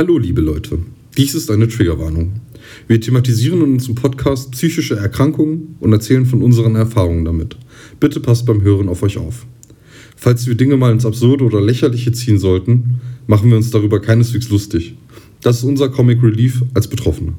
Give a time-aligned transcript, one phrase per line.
[0.00, 0.78] Hallo, liebe Leute.
[1.18, 2.40] Dies ist eine Triggerwarnung.
[2.88, 7.58] Wir thematisieren in unserem Podcast psychische Erkrankungen und erzählen von unseren Erfahrungen damit.
[8.00, 9.44] Bitte passt beim Hören auf euch auf.
[10.16, 14.48] Falls wir Dinge mal ins Absurde oder Lächerliche ziehen sollten, machen wir uns darüber keineswegs
[14.48, 14.94] lustig.
[15.42, 17.34] Das ist unser Comic Relief als Betroffene.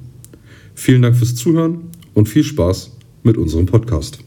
[0.75, 2.91] Vielen Dank fürs Zuhören und viel Spaß
[3.23, 4.19] mit unserem Podcast.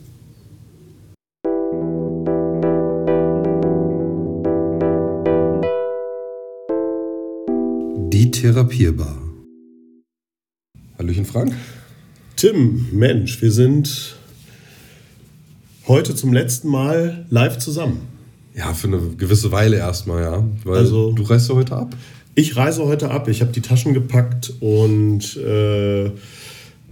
[8.45, 9.17] Therapierbar.
[10.99, 11.55] Hallöchen Frank.
[12.37, 14.17] Tim, Mensch, wir sind
[15.89, 18.03] heute zum letzten Mal live zusammen.
[18.55, 20.47] Ja, für eine gewisse Weile erstmal, ja.
[20.65, 21.97] Weil also, du reist ja heute ab.
[22.35, 23.29] Ich reise heute ab.
[23.29, 26.11] Ich habe die Taschen gepackt und äh,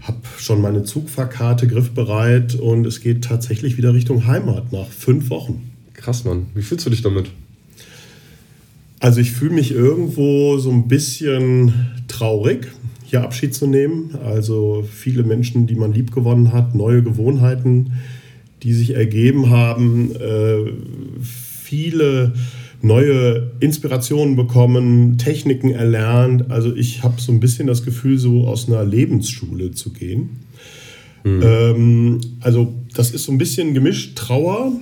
[0.01, 5.71] habe schon meine Zugfahrkarte griffbereit und es geht tatsächlich wieder Richtung Heimat nach fünf Wochen.
[5.93, 6.47] Krass, Mann.
[6.55, 7.31] Wie fühlst du dich damit?
[9.03, 11.75] Also ich fühle mich irgendwo so ein bisschen
[12.07, 12.69] traurig,
[13.05, 14.17] hier Abschied zu nehmen.
[14.25, 17.95] Also viele Menschen, die man lieb gewonnen hat, neue Gewohnheiten,
[18.63, 20.71] die sich ergeben haben, äh,
[21.21, 22.35] viele
[22.81, 26.53] neue Inspirationen bekommen, Techniken erlernt.
[26.53, 30.31] Also ich habe so ein bisschen das Gefühl, so aus einer Lebensschule zu gehen.
[31.25, 32.21] Mhm.
[32.39, 34.73] Also das ist so ein bisschen gemischt Trauer,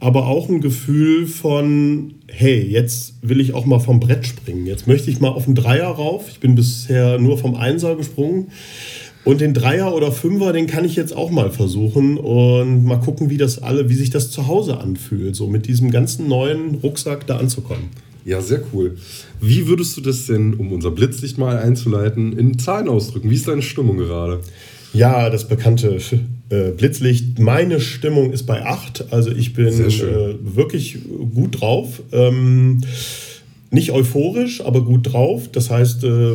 [0.00, 4.66] aber auch ein Gefühl von, hey, jetzt will ich auch mal vom Brett springen.
[4.66, 6.26] Jetzt möchte ich mal auf den Dreier rauf.
[6.28, 8.48] Ich bin bisher nur vom Einser gesprungen.
[9.24, 13.28] Und den Dreier oder Fünfer, den kann ich jetzt auch mal versuchen und mal gucken,
[13.28, 17.26] wie das alle, wie sich das zu Hause anfühlt, so mit diesem ganzen neuen Rucksack
[17.26, 17.90] da anzukommen.
[18.24, 18.96] Ja, sehr cool.
[19.40, 23.30] Wie würdest du das denn, um unser Blitzlicht mal einzuleiten, in Zahlen ausdrücken?
[23.30, 24.40] Wie ist deine Stimmung gerade?
[24.92, 25.98] Ja, das bekannte
[26.50, 27.38] äh, Blitzlicht.
[27.38, 29.12] Meine Stimmung ist bei 8.
[29.12, 30.98] Also ich bin äh, wirklich
[31.34, 32.02] gut drauf.
[32.12, 32.80] Ähm,
[33.70, 35.48] nicht euphorisch, aber gut drauf.
[35.52, 36.34] Das heißt, äh,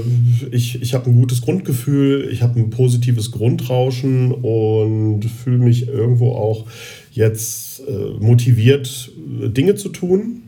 [0.51, 6.33] ich, ich habe ein gutes Grundgefühl, ich habe ein positives Grundrauschen und fühle mich irgendwo
[6.33, 6.65] auch
[7.11, 10.43] jetzt äh, motiviert, Dinge zu tun.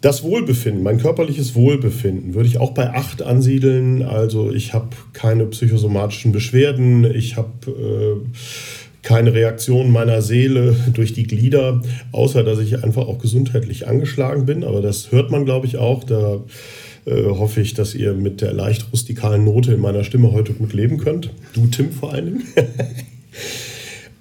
[0.00, 4.02] Das Wohlbefinden, mein körperliches Wohlbefinden, würde ich auch bei 8 ansiedeln.
[4.02, 8.26] Also ich habe keine psychosomatischen Beschwerden, ich habe äh,
[9.02, 14.64] keine Reaktion meiner Seele durch die Glieder, außer dass ich einfach auch gesundheitlich angeschlagen bin.
[14.64, 16.04] Aber das hört man, glaube ich, auch.
[16.04, 16.40] Da
[17.04, 20.72] äh, hoffe ich, dass ihr mit der leicht rustikalen Note in meiner Stimme heute gut
[20.72, 21.30] leben könnt.
[21.52, 22.42] Du, Tim, vor allem.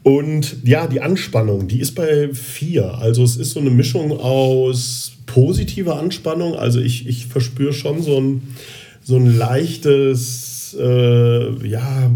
[0.03, 2.95] Und ja, die Anspannung, die ist bei vier.
[2.99, 6.55] Also es ist so eine Mischung aus positive Anspannung.
[6.55, 8.41] Also ich, ich verspüre schon so ein,
[9.03, 12.11] so ein leichtes, äh, ja,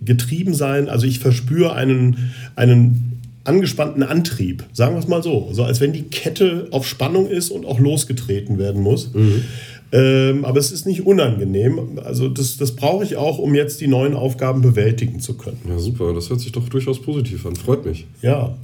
[0.00, 0.60] getrieben.
[0.60, 3.07] Also ich verspüre einen, einen
[3.48, 5.48] angespannten Antrieb, sagen wir es mal so.
[5.52, 9.12] So als wenn die Kette auf Spannung ist und auch losgetreten werden muss.
[9.12, 9.42] Mhm.
[9.90, 11.98] Ähm, aber es ist nicht unangenehm.
[12.04, 15.58] Also das, das brauche ich auch, um jetzt die neuen Aufgaben bewältigen zu können.
[15.66, 16.12] Ja, super.
[16.12, 17.56] Das hört sich doch durchaus positiv an.
[17.56, 18.06] Freut mich.
[18.20, 18.54] Ja.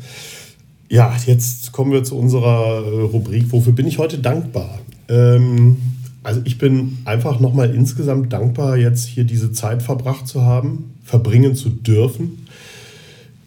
[0.91, 4.79] Ja, jetzt kommen wir zu unserer äh, Rubrik, wofür bin ich heute dankbar?
[5.09, 5.79] Ähm,
[6.23, 11.55] also ich bin einfach nochmal insgesamt dankbar, jetzt hier diese Zeit verbracht zu haben, verbringen
[11.55, 12.47] zu dürfen.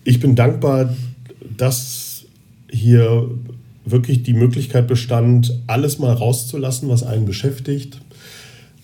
[0.03, 0.95] Ich bin dankbar,
[1.57, 2.25] dass
[2.69, 3.29] hier
[3.85, 8.00] wirklich die Möglichkeit bestand, alles mal rauszulassen, was einen beschäftigt,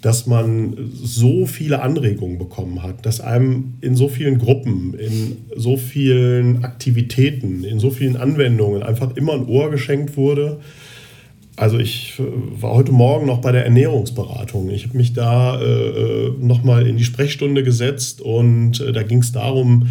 [0.01, 5.77] dass man so viele Anregungen bekommen hat, dass einem in so vielen Gruppen, in so
[5.77, 10.59] vielen Aktivitäten, in so vielen Anwendungen einfach immer ein Ohr geschenkt wurde.
[11.55, 12.15] Also ich
[12.59, 14.69] war heute Morgen noch bei der Ernährungsberatung.
[14.71, 19.19] Ich habe mich da äh, äh nochmal in die Sprechstunde gesetzt und äh, da ging
[19.19, 19.87] es darum,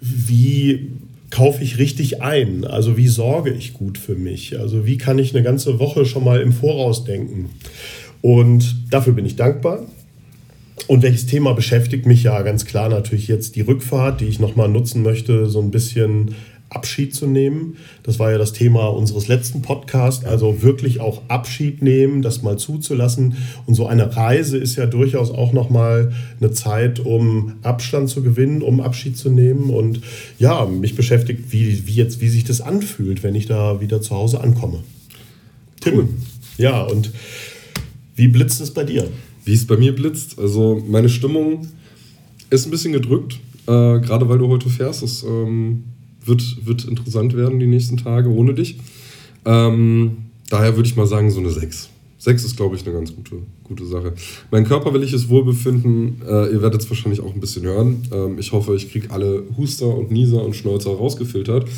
[0.00, 0.92] wie
[1.34, 2.64] kaufe ich richtig ein?
[2.64, 4.56] Also wie sorge ich gut für mich?
[4.56, 7.50] Also wie kann ich eine ganze Woche schon mal im Voraus denken?
[8.22, 9.80] Und dafür bin ich dankbar.
[10.86, 14.68] Und welches Thema beschäftigt mich ja ganz klar natürlich jetzt die Rückfahrt, die ich nochmal
[14.68, 16.36] nutzen möchte, so ein bisschen
[16.74, 17.76] Abschied zu nehmen.
[18.02, 22.58] Das war ja das Thema unseres letzten Podcasts, also wirklich auch Abschied nehmen, das mal
[22.58, 23.36] zuzulassen.
[23.66, 28.62] Und so eine Reise ist ja durchaus auch nochmal eine Zeit, um Abstand zu gewinnen,
[28.62, 29.70] um Abschied zu nehmen.
[29.70, 30.00] Und
[30.38, 34.14] ja, mich beschäftigt, wie, wie jetzt, wie sich das anfühlt, wenn ich da wieder zu
[34.14, 34.82] Hause ankomme.
[35.80, 35.94] Tim.
[35.94, 36.08] Cool.
[36.56, 37.10] Ja, und
[38.16, 39.08] wie blitzt es bei dir?
[39.44, 40.38] Wie es bei mir blitzt.
[40.38, 41.66] Also meine Stimmung
[42.50, 43.34] ist ein bisschen gedrückt,
[43.66, 45.02] äh, gerade weil du heute fährst.
[45.02, 45.84] Es ähm,
[46.24, 48.78] wird, wird interessant werden die nächsten Tage ohne dich.
[49.44, 50.16] Ähm,
[50.48, 51.90] daher würde ich mal sagen, so eine 6.
[52.18, 54.14] 6 ist, glaube ich, eine ganz gute, gute Sache.
[54.50, 58.08] Mein körperliches Wohlbefinden, äh, ihr werdet es wahrscheinlich auch ein bisschen hören.
[58.12, 61.68] Ähm, ich hoffe, ich kriege alle Huster und Nieser und Schnäuzer rausgefiltert.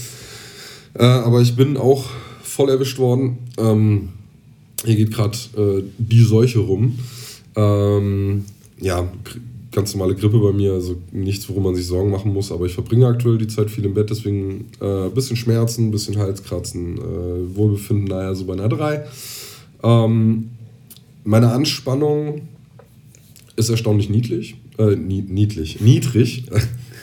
[0.95, 2.05] Äh, aber ich bin auch
[2.43, 3.39] voll erwischt worden.
[3.59, 4.11] Ähm,
[4.85, 6.97] hier geht gerade äh, die Seuche rum.
[7.57, 8.45] Ähm,
[8.81, 9.09] ja,
[9.77, 12.73] ganz normale Grippe bei mir, also nichts, worum man sich Sorgen machen muss, aber ich
[12.73, 16.97] verbringe aktuell die Zeit viel im Bett, deswegen ein äh, bisschen Schmerzen, ein bisschen Halskratzen,
[16.97, 19.05] äh, Wohlbefinden, naja, so bei einer 3.
[19.83, 20.49] Ähm,
[21.25, 22.49] meine Anspannung
[23.57, 26.45] ist erstaunlich niedlich, äh, niedlich, niedrig.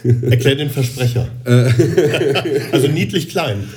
[0.04, 1.30] Erklär den Versprecher.
[2.72, 3.70] also niedlich klein.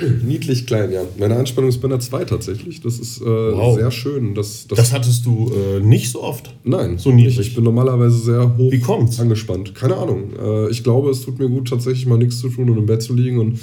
[0.24, 1.02] Niedlich klein, ja.
[1.18, 2.80] Meine Anspannung ist bei einer 2 tatsächlich.
[2.80, 3.76] Das ist äh, wow.
[3.76, 4.34] sehr schön.
[4.34, 6.54] Das, das, das hattest du äh, nicht so oft?
[6.64, 7.38] Nein, so niedlich.
[7.38, 9.20] Ich bin normalerweise sehr hoch Wie kommt's?
[9.20, 9.74] angespannt.
[9.74, 10.30] Keine Ahnung.
[10.40, 13.02] Äh, ich glaube, es tut mir gut, tatsächlich mal nichts zu tun und im Bett
[13.02, 13.58] zu liegen und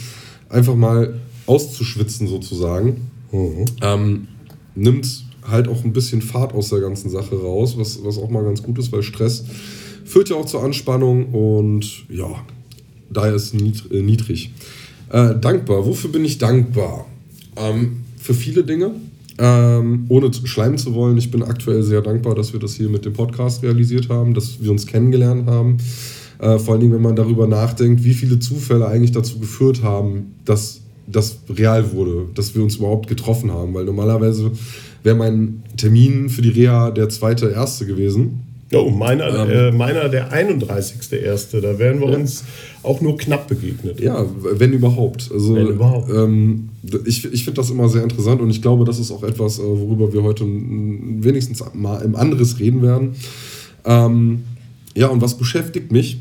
[0.49, 3.09] einfach mal auszuschwitzen sozusagen.
[3.31, 3.65] Mhm.
[3.81, 4.27] Ähm,
[4.75, 8.43] nimmt halt auch ein bisschen Fahrt aus der ganzen Sache raus, was, was auch mal
[8.43, 9.45] ganz gut ist, weil Stress
[10.03, 12.45] führt ja auch zur Anspannung und ja,
[13.09, 14.51] daher ist es äh, niedrig.
[15.09, 15.85] Äh, dankbar.
[15.85, 17.05] Wofür bin ich dankbar?
[17.55, 18.91] Ähm, für viele Dinge.
[19.37, 23.03] Ähm, ohne schleimen zu wollen, ich bin aktuell sehr dankbar, dass wir das hier mit
[23.03, 25.77] dem Podcast realisiert haben, dass wir uns kennengelernt haben.
[26.39, 30.35] Äh, vor allen Dingen, wenn man darüber nachdenkt, wie viele Zufälle eigentlich dazu geführt haben,
[30.45, 33.73] dass das real wurde, dass wir uns überhaupt getroffen haben.
[33.73, 34.51] Weil normalerweise
[35.03, 38.44] wäre mein Termin für die Reha der zweite, erste gewesen.
[38.75, 41.61] Oh, meiner, ähm, äh, meiner der 31.1.
[41.61, 42.17] Da wären wir ja.
[42.17, 42.43] uns
[42.83, 43.99] auch nur knapp begegnet.
[43.99, 45.29] Ja, wenn überhaupt.
[45.31, 46.09] Also, wenn überhaupt.
[46.09, 46.69] Ähm,
[47.05, 49.63] ich ich finde das immer sehr interessant und ich glaube, das ist auch etwas, äh,
[49.63, 53.15] worüber wir heute wenigstens mal im anderes reden werden.
[53.85, 54.43] Ähm,
[54.95, 56.19] ja, und was beschäftigt mich?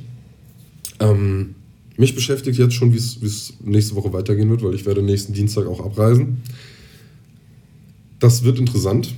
[1.00, 1.54] Ähm,
[1.96, 5.66] mich beschäftigt jetzt schon, wie es nächste Woche weitergehen wird, weil ich werde nächsten Dienstag
[5.66, 6.42] auch abreisen.
[8.18, 9.14] Das wird interessant.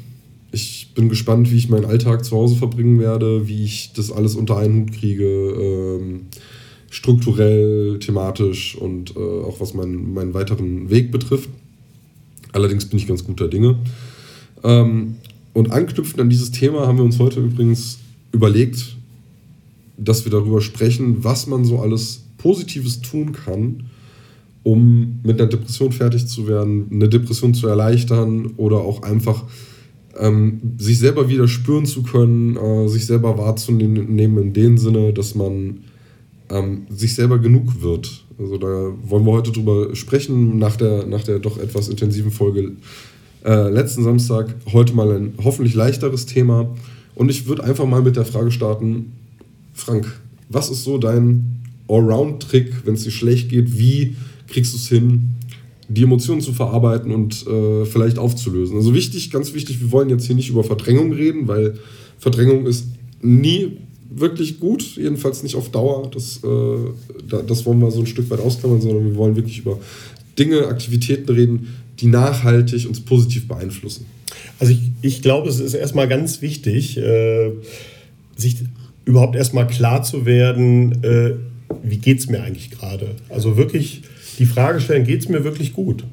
[0.53, 4.35] Ich bin gespannt, wie ich meinen Alltag zu Hause verbringen werde, wie ich das alles
[4.35, 6.23] unter einen Hut kriege, ähm,
[6.91, 11.51] strukturell, thematisch und äh, auch was mein, meinen weiteren Weg betrifft.
[12.53, 13.79] Allerdings bin ich ganz guter Dinge.
[14.65, 15.17] Ähm,
[15.53, 17.99] und anknüpfend an dieses Thema haben wir uns heute übrigens
[18.33, 18.97] überlegt,
[19.99, 23.85] dass wir darüber sprechen, was man so alles Positives tun kann,
[24.63, 29.45] um mit einer Depression fertig zu werden, eine Depression zu erleichtern oder auch einfach
[30.19, 35.35] ähm, sich selber wieder spüren zu können, äh, sich selber wahrzunehmen in dem Sinne, dass
[35.35, 35.81] man
[36.51, 38.25] ähm, sich selber genug wird.
[38.39, 42.73] Also da wollen wir heute drüber sprechen, nach der, nach der doch etwas intensiven Folge
[43.45, 44.55] äh, letzten Samstag.
[44.73, 46.69] Heute mal ein hoffentlich leichteres Thema.
[47.15, 49.13] Und ich würde einfach mal mit der Frage starten,
[49.73, 53.79] Frank, was ist so dein Allround-Trick, wenn es dir schlecht geht?
[53.79, 54.17] Wie
[54.49, 55.37] kriegst du es hin,
[55.89, 58.77] die Emotionen zu verarbeiten und äh, vielleicht aufzulösen.
[58.77, 61.75] Also wichtig, ganz wichtig, wir wollen jetzt hier nicht über Verdrängung reden, weil
[62.19, 62.87] Verdrängung ist
[63.21, 63.79] nie
[64.11, 66.11] wirklich gut, jedenfalls nicht auf Dauer.
[66.13, 69.79] Das, äh, das wollen wir so ein Stück weit ausklammern, sondern wir wollen wirklich über
[70.39, 71.69] Dinge, Aktivitäten reden,
[72.01, 74.07] die nachhaltig uns positiv beeinflussen.
[74.59, 77.53] Also ich, ich glaube, es ist erstmal ganz wichtig, äh,
[78.37, 78.57] sich
[79.05, 81.35] überhaupt erstmal klar zu werden, äh,
[81.83, 83.15] wie geht es mir eigentlich gerade.
[83.29, 84.03] Also wirklich
[84.39, 86.05] die Frage stellen, geht es mir wirklich gut?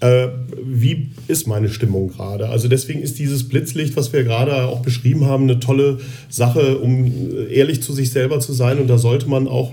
[0.00, 0.28] Äh,
[0.62, 2.48] wie ist meine Stimmung gerade?
[2.50, 5.98] Also deswegen ist dieses Blitzlicht, was wir gerade auch beschrieben haben, eine tolle
[6.28, 7.10] Sache, um
[7.50, 8.78] ehrlich zu sich selber zu sein.
[8.78, 9.72] Und da sollte man auch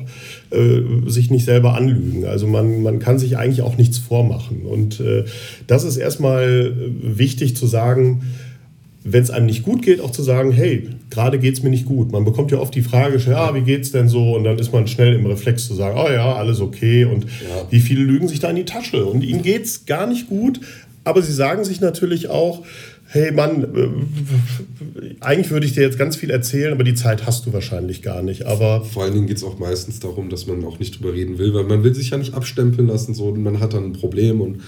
[0.49, 2.25] äh, sich nicht selber anlügen.
[2.25, 4.63] Also man, man kann sich eigentlich auch nichts vormachen.
[4.63, 5.25] Und äh,
[5.67, 6.73] das ist erstmal
[7.03, 8.23] wichtig zu sagen,
[9.07, 11.85] wenn es einem nicht gut geht, auch zu sagen, hey, gerade geht es mir nicht
[11.85, 12.11] gut.
[12.11, 14.35] Man bekommt ja oft die Frage, ja, wie geht's denn so?
[14.35, 17.05] Und dann ist man schnell im Reflex zu sagen, oh ja, alles okay.
[17.05, 17.67] Und ja.
[17.69, 19.05] wie viele lügen sich da in die Tasche?
[19.05, 20.59] Und ihnen geht es gar nicht gut,
[21.03, 22.65] aber sie sagen sich natürlich auch,
[23.05, 27.45] hey Mann, äh, eigentlich würde ich dir jetzt ganz viel erzählen, aber die Zeit hast
[27.45, 28.47] du wahrscheinlich gar nicht.
[28.47, 31.37] Aber Vor allen Dingen geht es auch meistens darum, dass man auch nicht drüber reden
[31.37, 34.41] will, weil man will sich ja nicht abstempeln lassen, so man hat dann ein Problem
[34.41, 34.61] und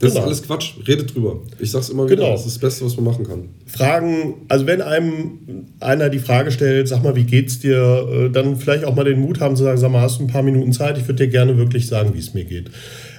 [0.00, 0.22] das genau.
[0.22, 0.72] ist alles Quatsch.
[0.86, 1.40] Redet drüber.
[1.60, 2.16] Ich sag's immer wieder.
[2.16, 2.32] Genau.
[2.32, 3.48] Das ist das Beste, was man machen kann.
[3.66, 5.38] Fragen, also wenn einem
[5.78, 9.20] einer die Frage stellt, sag mal, wie geht's dir, äh, dann vielleicht auch mal den
[9.20, 10.98] Mut haben zu sagen, sag mal, hast du ein paar Minuten Zeit?
[10.98, 12.70] Ich würde dir gerne wirklich sagen, wie es mir geht.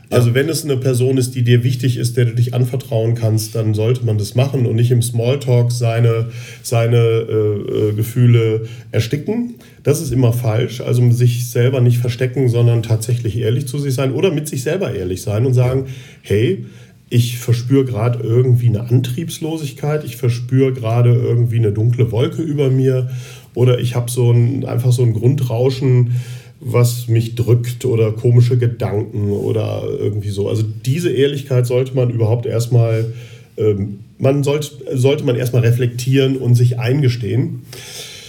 [0.10, 3.55] Also wenn es eine Person ist, die dir wichtig ist, der du dich anvertrauen kannst,
[3.55, 6.29] dann sollte man das machen und nicht im Smalltalk seine,
[6.62, 9.55] seine äh, äh, Gefühle ersticken.
[9.86, 10.82] Das ist immer falsch.
[10.82, 14.92] Also sich selber nicht verstecken, sondern tatsächlich ehrlich zu sich sein oder mit sich selber
[14.92, 15.86] ehrlich sein und sagen,
[16.24, 16.65] hey,
[17.12, 23.12] ich verspüre gerade irgendwie eine Antriebslosigkeit, ich verspüre gerade irgendwie eine dunkle Wolke über mir
[23.54, 26.15] oder ich habe so ein, einfach so ein Grundrauschen
[26.60, 30.50] was mich drückt oder komische Gedanken oder irgendwie so.
[30.50, 33.13] Also diese Ehrlichkeit sollte man überhaupt erstmal,
[33.58, 37.62] ähm, man sollte, sollte man erstmal reflektieren und sich eingestehen.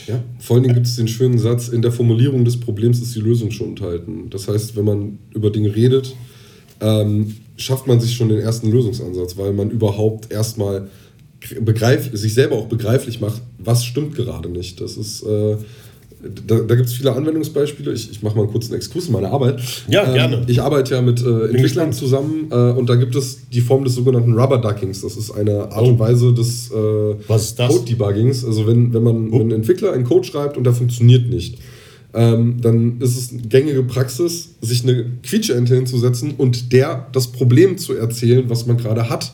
[0.06, 3.14] Ja, vor allen Dingen gibt es den schönen Satz, in der Formulierung des Problems ist
[3.14, 4.30] die Lösung schon enthalten.
[4.30, 6.14] Das heißt, wenn man über Dinge redet,
[6.80, 10.88] ähm, schafft man sich schon den ersten Lösungsansatz, weil man überhaupt erstmal
[11.60, 14.80] begreif, sich selber auch begreiflich macht, was stimmt gerade nicht.
[14.80, 15.56] Das ist, äh,
[16.46, 17.92] da, da gibt es viele Anwendungsbeispiele.
[17.92, 19.60] Ich, ich mache mal kurz einen Exkurs in meine Arbeit.
[19.88, 20.44] Ja, ähm, gerne.
[20.46, 23.94] Ich arbeite ja mit äh, Entwicklern zusammen äh, und da gibt es die Form des
[23.94, 25.02] sogenannten Rubber Duckings.
[25.02, 25.88] Das ist eine Art oh.
[25.88, 27.14] und Weise des äh,
[27.66, 28.44] Code-Debuggings.
[28.44, 29.40] Also wenn, wenn man oh.
[29.40, 31.58] wenn ein Entwickler einen Code schreibt und der funktioniert nicht,
[32.14, 37.94] ähm, dann ist es gängige Praxis, sich eine Quietscheente hinzusetzen und der das Problem zu
[37.94, 39.32] erzählen, was man gerade hat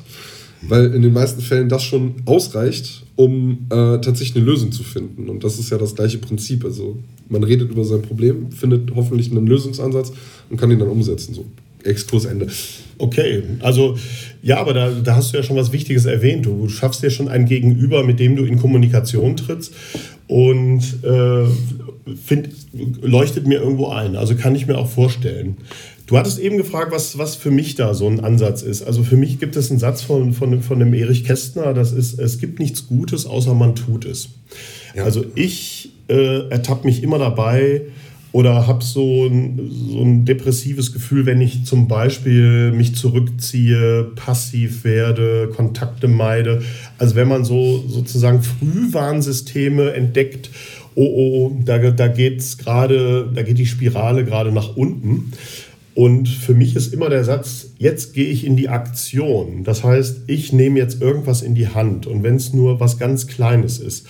[0.69, 5.29] weil in den meisten Fällen das schon ausreicht, um äh, tatsächlich eine Lösung zu finden.
[5.29, 6.65] Und das ist ja das gleiche Prinzip.
[6.65, 10.13] Also man redet über sein Problem, findet hoffentlich einen Lösungsansatz
[10.51, 11.35] und kann ihn dann umsetzen.
[11.35, 11.47] So,
[11.85, 12.47] Exkursende.
[12.99, 13.97] Okay, also
[14.43, 16.47] ja, aber da, da hast du ja schon was Wichtiges erwähnt.
[16.47, 19.73] Du schaffst ja schon ein Gegenüber, mit dem du in Kommunikation trittst
[20.29, 21.45] und äh,
[22.25, 22.51] find,
[23.03, 24.17] leuchtet mir irgendwo ein.
[24.17, 25.57] Also kann ich mir auch vorstellen.
[26.07, 28.83] Du hattest eben gefragt, was, was für mich da so ein Ansatz ist.
[28.83, 32.19] Also für mich gibt es einen Satz von, von, von dem Erich Kästner, das ist,
[32.19, 34.31] es gibt nichts Gutes, außer man tut es.
[34.95, 35.05] Ja.
[35.05, 37.83] Also ich äh, ertappe mich immer dabei
[38.33, 44.85] oder habe so ein, so ein depressives Gefühl, wenn ich zum Beispiel mich zurückziehe, passiv
[44.85, 46.63] werde, Kontakte meide.
[46.99, 50.51] Also wenn man so sozusagen Frühwarnsysteme entdeckt,
[50.95, 55.33] oh, oh, da, da geht's gerade, da geht die Spirale gerade nach unten.
[55.95, 59.63] Und für mich ist immer der Satz, jetzt gehe ich in die Aktion.
[59.65, 62.07] Das heißt, ich nehme jetzt irgendwas in die Hand.
[62.07, 64.07] Und wenn es nur was ganz Kleines ist,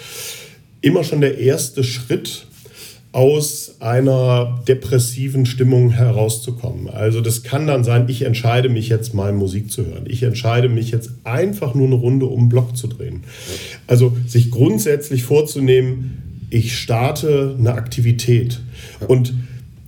[0.81, 2.47] immer schon der erste Schritt
[3.13, 6.89] aus einer depressiven Stimmung herauszukommen.
[6.89, 10.05] Also das kann dann sein, ich entscheide mich jetzt mal Musik zu hören.
[10.07, 13.25] Ich entscheide mich jetzt einfach nur eine Runde um den Block zu drehen.
[13.87, 18.61] Also sich grundsätzlich vorzunehmen, ich starte eine Aktivität.
[19.09, 19.35] Und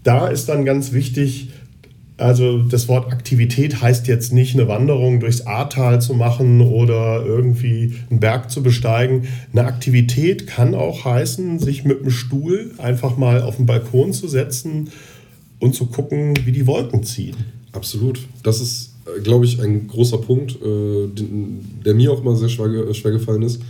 [0.02, 1.48] da ist dann ganz wichtig,
[2.16, 7.94] also das Wort Aktivität heißt jetzt nicht eine Wanderung durchs Ahrtal zu machen oder irgendwie
[8.08, 9.26] einen Berg zu besteigen.
[9.52, 14.28] Eine Aktivität kann auch heißen, sich mit dem Stuhl einfach mal auf den Balkon zu
[14.28, 14.90] setzen
[15.58, 17.36] und zu gucken, wie die Wolken ziehen.
[17.72, 18.20] Absolut.
[18.44, 21.08] Das ist, äh, glaube ich, ein großer Punkt, äh,
[21.84, 23.60] der mir auch mal sehr schwer, schwer gefallen ist.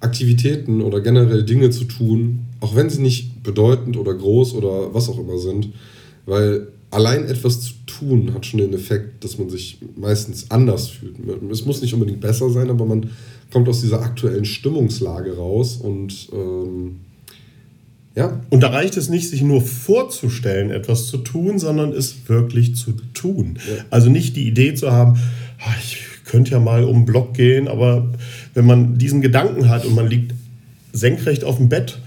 [0.00, 5.08] Aktivitäten oder generell Dinge zu tun, auch wenn sie nicht bedeutend oder groß oder was
[5.08, 5.70] auch immer sind,
[6.26, 11.16] weil allein etwas zu tun hat schon den Effekt, dass man sich meistens anders fühlt.
[11.50, 13.10] Es muss nicht unbedingt besser sein, aber man
[13.52, 16.96] kommt aus dieser aktuellen Stimmungslage raus und ähm,
[18.16, 18.40] ja.
[18.50, 22.92] Und da reicht es nicht, sich nur vorzustellen, etwas zu tun, sondern es wirklich zu
[23.14, 23.58] tun.
[23.68, 23.84] Ja.
[23.90, 25.18] Also nicht die Idee zu haben,
[25.60, 28.12] ah, ich könnte ja mal um den Block gehen, aber
[28.54, 30.34] wenn man diesen Gedanken hat und man liegt
[30.92, 31.98] senkrecht auf dem Bett,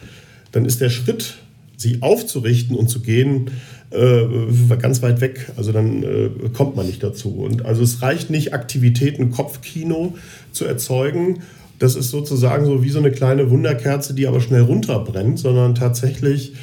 [0.52, 1.36] dann ist der Schritt,
[1.78, 3.52] sich aufzurichten und zu gehen,
[3.94, 5.52] äh, ganz weit weg.
[5.56, 7.30] Also dann äh, kommt man nicht dazu.
[7.30, 10.16] Und also es reicht nicht, Aktivitäten, Kopfkino
[10.52, 11.40] zu erzeugen.
[11.80, 16.54] Das ist sozusagen so wie so eine kleine Wunderkerze, die aber schnell runterbrennt, sondern tatsächlich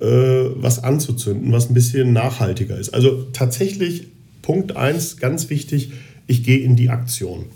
[0.00, 2.92] äh, was anzuzünden, was ein bisschen nachhaltiger ist.
[2.92, 4.08] Also tatsächlich
[4.42, 5.92] Punkt 1, ganz wichtig,
[6.26, 7.46] ich gehe in die Aktion.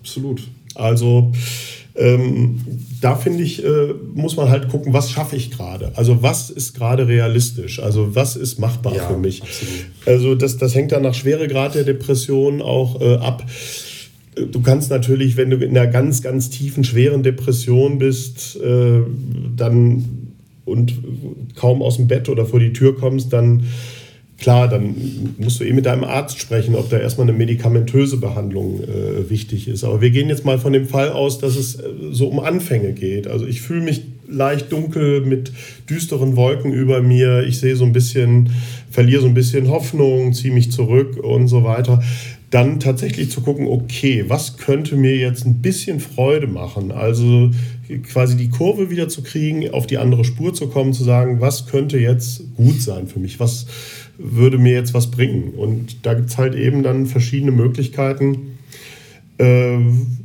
[0.00, 0.48] Absolut.
[0.74, 1.32] Also
[1.94, 2.60] ähm,
[3.06, 5.92] da finde ich, äh, muss man halt gucken, was schaffe ich gerade?
[5.94, 7.78] Also was ist gerade realistisch?
[7.78, 9.42] Also was ist machbar ja, für mich?
[9.42, 9.74] Absolut.
[10.06, 13.44] Also das, das hängt dann nach Schweregrad der Depression auch äh, ab.
[14.50, 19.02] Du kannst natürlich, wenn du in einer ganz, ganz tiefen, schweren Depression bist, äh,
[19.56, 20.32] dann
[20.64, 20.94] und
[21.54, 23.68] kaum aus dem Bett oder vor die Tür kommst, dann
[24.38, 28.80] Klar, dann musst du eh mit deinem Arzt sprechen, ob da erstmal eine medikamentöse Behandlung
[28.82, 29.82] äh, wichtig ist.
[29.82, 32.92] Aber wir gehen jetzt mal von dem Fall aus, dass es äh, so um Anfänge
[32.92, 33.26] geht.
[33.26, 35.52] Also ich fühle mich leicht dunkel mit
[35.88, 37.44] düsteren Wolken über mir.
[37.44, 38.50] Ich sehe so ein bisschen,
[38.90, 42.02] verliere so ein bisschen Hoffnung, ziehe mich zurück und so weiter.
[42.50, 46.92] Dann tatsächlich zu gucken, okay, was könnte mir jetzt ein bisschen Freude machen?
[46.92, 47.50] Also
[48.12, 51.66] quasi die Kurve wieder zu kriegen, auf die andere Spur zu kommen, zu sagen, was
[51.66, 53.40] könnte jetzt gut sein für mich?
[53.40, 53.66] Was
[54.18, 55.54] würde mir jetzt was bringen.
[55.56, 58.58] Und da gibt es halt eben dann verschiedene Möglichkeiten,
[59.38, 59.78] äh,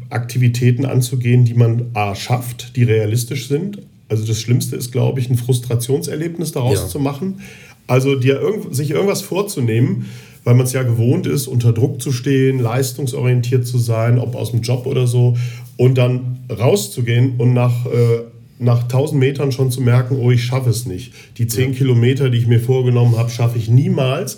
[0.10, 3.80] Aktivitäten anzugehen, die man A schafft, die realistisch sind.
[4.10, 6.88] Also das Schlimmste ist, glaube ich, ein Frustrationserlebnis daraus ja.
[6.88, 7.42] zu machen.
[7.88, 10.08] Also dir irgend, sich irgendwas vorzunehmen,
[10.44, 14.52] weil man es ja gewohnt ist, unter Druck zu stehen, leistungsorientiert zu sein, ob aus
[14.52, 15.38] dem Job oder so,
[15.78, 18.22] und dann rauszugehen und nach äh,
[18.62, 21.14] nach 1000 Metern schon zu merken, oh, ich schaffe es nicht.
[21.38, 21.78] Die 10 ja.
[21.78, 24.38] Kilometer, die ich mir vorgenommen habe, schaffe ich niemals.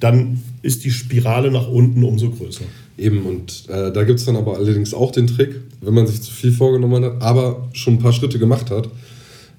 [0.00, 2.64] Dann ist die Spirale nach unten umso größer.
[2.98, 6.22] Eben, und äh, da gibt es dann aber allerdings auch den Trick, wenn man sich
[6.22, 8.90] zu viel vorgenommen hat, aber schon ein paar Schritte gemacht hat,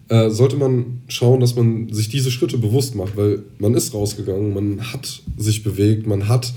[0.09, 4.53] äh, sollte man schauen, dass man sich diese Schritte bewusst macht, weil man ist rausgegangen,
[4.53, 6.53] man hat sich bewegt, man hat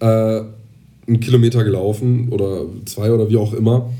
[0.00, 0.42] äh,
[1.06, 3.90] einen Kilometer gelaufen oder zwei oder wie auch immer.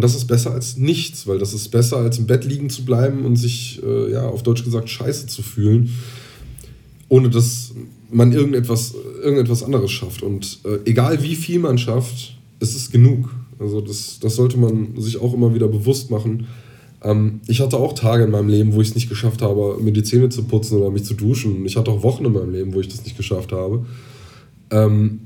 [0.00, 2.86] Und das ist besser als nichts, weil das ist besser als im Bett liegen zu
[2.86, 5.90] bleiben und sich, äh, ja, auf Deutsch gesagt, scheiße zu fühlen,
[7.10, 7.74] ohne dass
[8.10, 10.22] man irgendetwas, irgendetwas anderes schafft.
[10.22, 13.28] Und äh, egal wie viel man schafft, ist es genug.
[13.58, 16.46] Also das, das sollte man sich auch immer wieder bewusst machen
[17.02, 19.92] ähm, ich hatte auch Tage in meinem Leben, wo ich es nicht geschafft habe, mir
[19.92, 21.66] die Zähne zu putzen oder mich zu duschen.
[21.66, 23.84] Ich hatte auch Wochen in meinem Leben, wo ich das nicht geschafft habe.
[24.70, 25.20] Ähm,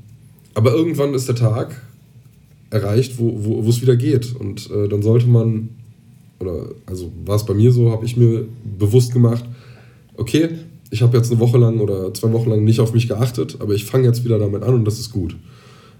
[0.53, 1.81] aber irgendwann ist der Tag
[2.75, 4.35] erreicht, wo, wo es wieder geht.
[4.35, 5.69] Und äh, dann sollte man,
[6.39, 8.45] oder also war es bei mir so, habe ich mir
[8.77, 9.45] bewusst gemacht,
[10.17, 10.49] okay,
[10.91, 13.73] ich habe jetzt eine Woche lang oder zwei Wochen lang nicht auf mich geachtet, aber
[13.73, 15.35] ich fange jetzt wieder damit an und das ist gut.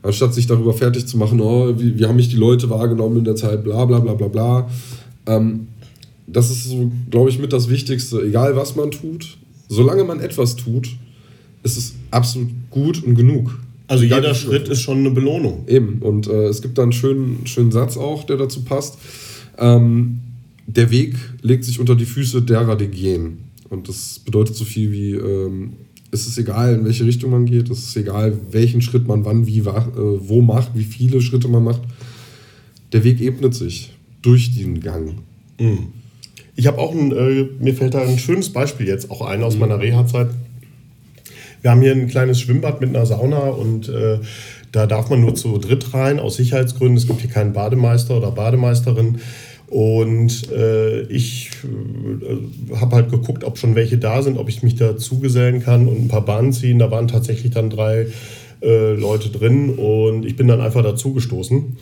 [0.03, 3.23] Anstatt sich darüber fertig zu machen, oh, wie, wie haben mich die Leute wahrgenommen in
[3.23, 4.69] der Zeit, bla bla bla bla bla
[5.25, 5.67] ähm,
[6.27, 8.21] das ist so, glaube ich, mit das Wichtigste.
[8.21, 10.89] Egal, was man tut, solange man etwas tut,
[11.63, 13.59] ist es absolut gut und genug.
[13.87, 15.65] Also jeder Egal, Schritt ist schon eine Belohnung.
[15.67, 15.99] Eben.
[15.99, 18.97] Und äh, es gibt da einen schönen, schönen Satz auch, der dazu passt.
[19.57, 20.19] Ähm,
[20.67, 23.39] der Weg legt sich unter die Füße derer, die gehen.
[23.69, 25.73] Und das bedeutet so viel wie, ähm,
[26.11, 29.45] es ist egal, in welche Richtung man geht, es ist egal, welchen Schritt man wann,
[29.45, 29.63] wie, äh,
[30.19, 31.81] wo macht, wie viele Schritte man macht.
[32.93, 35.15] Der Weg ebnet sich durch den Gang.
[35.59, 35.89] Mhm.
[36.55, 39.55] Ich habe auch ein, äh, mir fällt da ein schönes Beispiel jetzt auch ein aus
[39.55, 39.61] mhm.
[39.61, 40.29] meiner Reha-Zeit.
[41.65, 44.19] Wir haben hier ein kleines Schwimmbad mit einer Sauna und äh,
[44.71, 46.95] da darf man nur zu dritt rein, aus Sicherheitsgründen.
[46.95, 49.17] Es gibt hier keinen Bademeister oder Bademeisterin.
[49.65, 54.75] Und äh, ich äh, habe halt geguckt, ob schon welche da sind, ob ich mich
[54.75, 56.77] da zugesellen kann und ein paar Bahnen ziehen.
[56.77, 58.09] Da waren tatsächlich dann drei
[58.61, 61.77] äh, Leute drin und ich bin dann einfach dazugestoßen.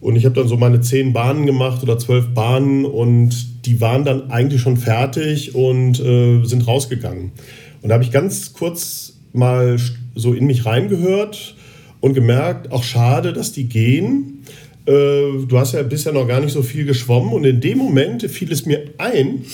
[0.00, 4.06] Und ich habe dann so meine zehn Bahnen gemacht oder zwölf Bahnen und die waren
[4.06, 7.32] dann eigentlich schon fertig und äh, sind rausgegangen.
[7.84, 9.78] Und da habe ich ganz kurz mal
[10.16, 11.54] so in mich reingehört
[12.00, 14.42] und gemerkt, auch schade, dass die gehen.
[14.86, 14.90] Äh,
[15.46, 18.50] du hast ja bisher noch gar nicht so viel geschwommen und in dem Moment fiel
[18.50, 19.44] es mir ein,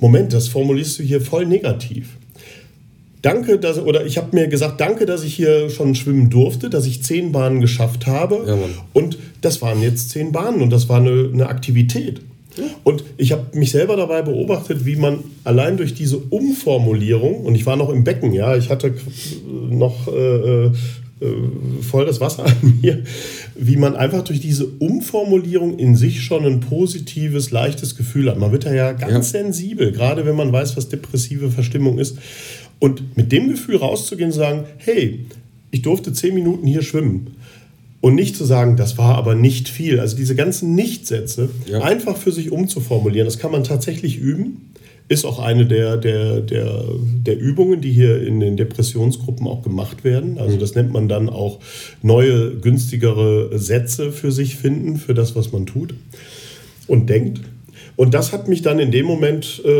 [0.00, 2.16] Moment, das formulierst du hier voll negativ
[3.26, 6.86] danke, dass, oder ich habe mir gesagt, danke, dass ich hier schon schwimmen durfte, dass
[6.86, 8.44] ich zehn Bahnen geschafft habe.
[8.46, 8.56] Ja,
[8.92, 12.20] und das waren jetzt zehn Bahnen und das war eine, eine Aktivität.
[12.84, 17.66] Und ich habe mich selber dabei beobachtet, wie man allein durch diese Umformulierung, und ich
[17.66, 18.94] war noch im Becken, ja, ich hatte
[19.70, 20.70] noch äh,
[21.18, 23.02] äh, voll das Wasser an mir,
[23.54, 28.38] wie man einfach durch diese Umformulierung in sich schon ein positives, leichtes Gefühl hat.
[28.38, 29.40] Man wird da ja ganz ja.
[29.40, 32.18] sensibel, gerade wenn man weiß, was depressive Verstimmung ist.
[32.78, 35.26] Und mit dem Gefühl rauszugehen und sagen, hey,
[35.70, 37.36] ich durfte zehn Minuten hier schwimmen.
[38.06, 39.98] Und nicht zu sagen, das war aber nicht viel.
[39.98, 41.80] Also diese ganzen Nichtsätze ja.
[41.80, 44.70] einfach für sich umzuformulieren, das kann man tatsächlich üben.
[45.08, 50.04] Ist auch eine der, der, der, der Übungen, die hier in den Depressionsgruppen auch gemacht
[50.04, 50.38] werden.
[50.38, 50.60] Also mhm.
[50.60, 51.58] das nennt man dann auch
[52.00, 55.92] neue, günstigere Sätze für sich finden, für das, was man tut
[56.86, 57.40] und denkt.
[57.96, 59.70] Und das hat mich dann in dem Moment äh,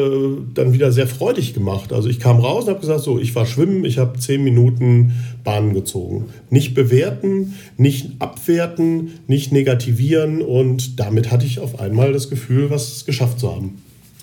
[0.55, 1.93] dann wieder sehr freudig gemacht.
[1.93, 5.13] Also ich kam raus und habe gesagt, so, ich war schwimmen, ich habe zehn Minuten
[5.45, 6.25] Bahnen gezogen.
[6.49, 13.05] Nicht bewerten, nicht abwerten, nicht negativieren und damit hatte ich auf einmal das Gefühl, was
[13.05, 13.83] geschafft zu haben.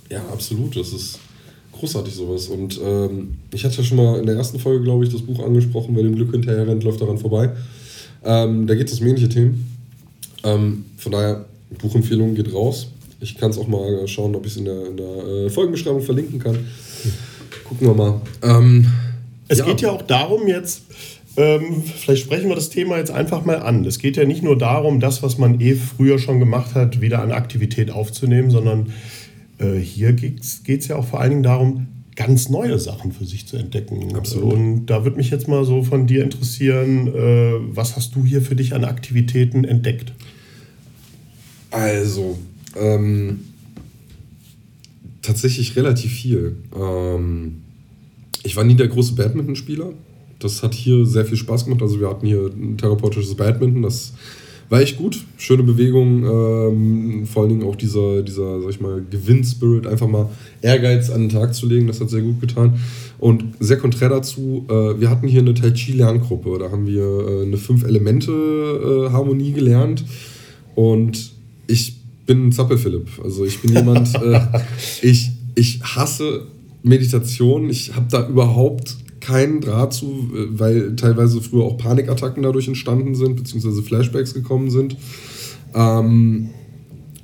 [0.10, 0.76] Ja, absolut.
[0.76, 1.20] Das ist
[1.74, 2.48] großartig sowas.
[2.48, 5.40] Und ähm, ich hatte ja schon mal in der ersten Folge, glaube ich, das Buch
[5.44, 7.52] angesprochen, wer dem Glück hinterher rennt, läuft daran vorbei.
[8.24, 9.70] Ähm, da geht es um ähnliche Themen.
[10.44, 11.46] Ähm, von daher,
[11.80, 12.88] Buchempfehlung geht raus.
[13.20, 16.02] Ich kann es auch mal schauen, ob ich es in der, in der äh, Folgenbeschreibung
[16.02, 16.58] verlinken kann.
[17.64, 18.22] Gucken wir mal.
[18.42, 18.88] Ähm,
[19.48, 19.66] es ja.
[19.66, 20.84] geht ja auch darum jetzt,
[21.36, 23.86] ähm, vielleicht sprechen wir das Thema jetzt einfach mal an.
[23.86, 27.22] Es geht ja nicht nur darum, das, was man eh früher schon gemacht hat, wieder
[27.22, 28.94] an Aktivität aufzunehmen, sondern
[29.58, 33.48] äh, hier geht es ja auch vor allen Dingen darum, ganz neue Sachen für sich
[33.48, 34.16] zu entdecken.
[34.16, 34.54] Absolut.
[34.54, 38.42] Und da würde mich jetzt mal so von dir interessieren, äh, was hast du hier
[38.42, 40.14] für dich an Aktivitäten entdeckt?
[41.72, 42.38] Also,
[42.76, 43.40] ähm,
[45.22, 46.58] tatsächlich relativ viel.
[46.76, 47.62] Ähm,
[48.44, 49.94] ich war nie der große Badmintonspieler.
[50.40, 51.82] Das hat hier sehr viel Spaß gemacht.
[51.82, 53.82] Also wir hatten hier ein therapeutisches Badminton.
[53.82, 54.14] Das
[54.70, 55.24] war echt gut.
[55.38, 56.26] Schöne Bewegung.
[56.26, 60.30] Ähm, vor allen Dingen auch dieser, dieser, sag ich mal, Gewinnspirit, einfach mal
[60.62, 61.88] Ehrgeiz an den Tag zu legen.
[61.88, 62.80] Das hat sehr gut getan.
[63.20, 66.58] Und sehr konträr dazu, äh, wir hatten hier eine Tai Chi Lerngruppe.
[66.60, 70.04] Da haben wir äh, eine Fünf-Elemente-Harmonie äh, gelernt.
[70.76, 71.32] Und
[71.68, 73.08] ich bin ein Zappelphilipp.
[73.24, 74.42] Also ich bin jemand, äh,
[75.02, 76.48] ich, ich hasse
[76.84, 77.70] Meditation.
[77.70, 83.16] Ich habe da überhaupt keinen Draht zu, äh, weil teilweise früher auch Panikattacken dadurch entstanden
[83.16, 84.98] sind, beziehungsweise Flashbacks gekommen sind.
[85.74, 86.50] Ähm,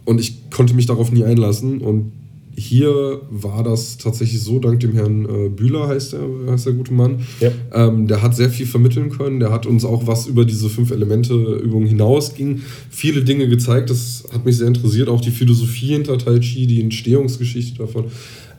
[0.05, 1.81] und ich konnte mich darauf nie einlassen.
[1.81, 2.11] Und
[2.59, 6.93] hier war das tatsächlich so, dank dem Herrn äh, Bühler heißt der, heißt der gute
[6.93, 7.25] Mann.
[7.39, 7.51] Ja.
[7.73, 9.39] Ähm, der hat sehr viel vermitteln können.
[9.39, 12.61] Der hat uns auch was über diese fünf Elemente-Übung hinausging.
[12.89, 13.89] Viele Dinge gezeigt.
[13.89, 15.07] Das hat mich sehr interessiert.
[15.07, 18.05] Auch die Philosophie hinter Tai Chi, die Entstehungsgeschichte davon.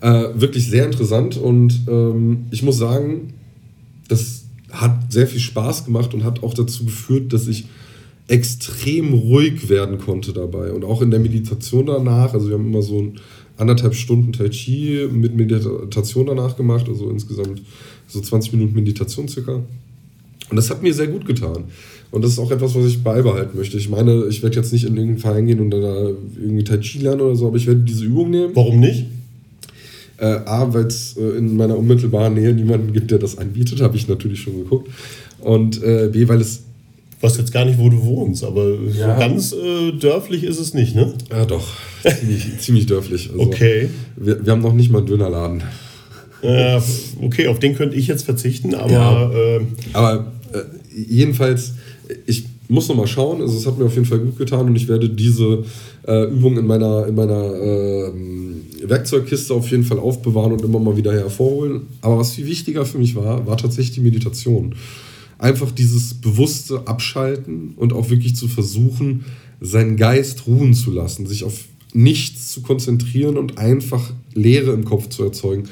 [0.01, 1.37] Äh, wirklich sehr interessant.
[1.37, 3.35] Und ähm, ich muss sagen,
[4.09, 7.67] das hat sehr viel Spaß gemacht und hat auch dazu geführt, dass ich
[8.29, 10.73] extrem ruhig werden konnte dabei.
[10.73, 12.33] Und auch in der Meditation danach.
[12.33, 13.21] Also wir haben immer so ein
[13.61, 17.62] anderthalb Stunden Tai Chi mit Meditation danach gemacht, also insgesamt
[18.07, 19.62] so 20 Minuten Meditation circa.
[20.51, 21.64] Und das hat mir sehr gut getan.
[22.11, 23.77] Und das ist auch etwas, was ich beibehalten möchte.
[23.77, 26.09] Ich meine, ich werde jetzt nicht in irgendeinen Verein gehen und da
[26.40, 28.51] irgendwie Tai Chi lernen oder so, aber ich werde diese Übung nehmen.
[28.55, 29.07] Warum nicht?
[30.16, 33.96] Äh, A, weil es äh, in meiner unmittelbaren Nähe niemanden gibt, der das anbietet, habe
[33.96, 34.90] ich natürlich schon geguckt.
[35.38, 36.64] Und äh, B, weil es
[37.21, 39.15] weiß jetzt gar nicht, wo du wohnst, aber ja.
[39.15, 41.13] so ganz äh, dörflich ist es nicht, ne?
[41.31, 41.67] Ja, doch.
[42.19, 43.31] ziemlich, ziemlich dörflich.
[43.31, 43.91] Also, okay.
[44.17, 45.63] Wir, wir haben noch nicht mal einen Dönerladen.
[46.43, 46.81] Äh,
[47.21, 48.91] okay, auf den könnte ich jetzt verzichten, aber.
[48.91, 49.61] Ja, äh,
[49.93, 50.59] aber äh,
[50.97, 51.75] jedenfalls,
[52.25, 53.43] ich muss noch mal schauen.
[53.43, 55.65] Also, es hat mir auf jeden Fall gut getan und ich werde diese
[56.07, 60.97] äh, Übung in meiner, in meiner ähm, Werkzeugkiste auf jeden Fall aufbewahren und immer mal
[60.97, 61.83] wieder hervorholen.
[62.01, 64.75] Aber was viel wichtiger für mich war, war tatsächlich die Meditation
[65.40, 69.24] einfach dieses bewusste Abschalten und auch wirklich zu versuchen,
[69.61, 75.09] seinen Geist ruhen zu lassen, sich auf nichts zu konzentrieren und einfach Leere im Kopf
[75.09, 75.64] zu erzeugen,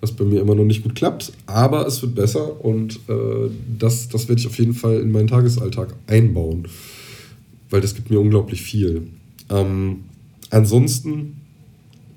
[0.00, 4.08] was bei mir immer noch nicht gut klappt, aber es wird besser und äh, das,
[4.08, 6.66] das werde ich auf jeden Fall in meinen Tagesalltag einbauen,
[7.70, 9.02] weil das gibt mir unglaublich viel.
[9.48, 10.00] Ähm,
[10.50, 11.36] ansonsten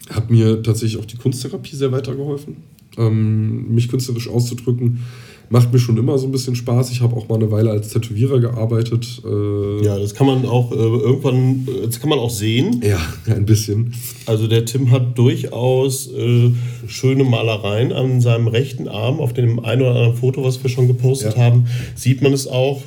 [0.09, 2.57] hat mir tatsächlich auch die Kunsttherapie sehr weitergeholfen,
[2.97, 5.01] ähm, mich künstlerisch auszudrücken
[5.49, 6.91] macht mir schon immer so ein bisschen Spaß.
[6.91, 9.21] Ich habe auch mal eine Weile als Tätowierer gearbeitet.
[9.25, 12.81] Äh ja, das kann man auch äh, irgendwann, das kann man auch sehen.
[12.84, 13.93] Ja, ein bisschen.
[14.25, 16.51] Also der Tim hat durchaus äh,
[16.88, 19.19] schöne Malereien an seinem rechten Arm.
[19.19, 21.43] Auf dem einen oder anderen Foto, was wir schon gepostet ja.
[21.43, 22.84] haben, sieht man es auch.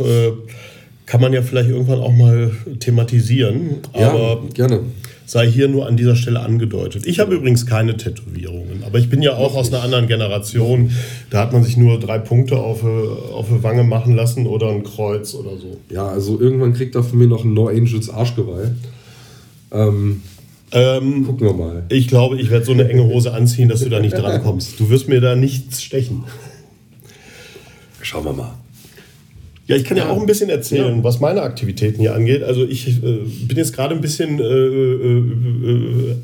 [1.08, 3.78] Kann man ja vielleicht irgendwann auch mal thematisieren.
[3.98, 4.80] Ja, gerne
[5.28, 7.06] sei hier nur an dieser Stelle angedeutet.
[7.06, 10.90] Ich habe übrigens keine Tätowierungen, aber ich bin ja auch aus einer anderen Generation.
[11.28, 14.84] Da hat man sich nur drei Punkte auf, auf die Wange machen lassen oder ein
[14.84, 15.76] Kreuz oder so.
[15.90, 18.70] Ja, also irgendwann kriegt er von mir noch ein No Angels Arschgeweih.
[19.70, 20.22] Ähm,
[20.72, 21.82] ähm, Gucken wir mal.
[21.90, 24.80] Ich glaube, ich werde so eine enge Hose anziehen, dass du da nicht drankommst.
[24.80, 26.24] Du wirst mir da nichts stechen.
[28.00, 28.54] Schauen wir mal.
[29.68, 31.04] Ja, ich kann ja, ja auch ein bisschen erzählen, ja.
[31.04, 32.42] was meine Aktivitäten hier angeht.
[32.42, 36.14] Also ich äh, bin jetzt gerade ein bisschen, äh, äh, äh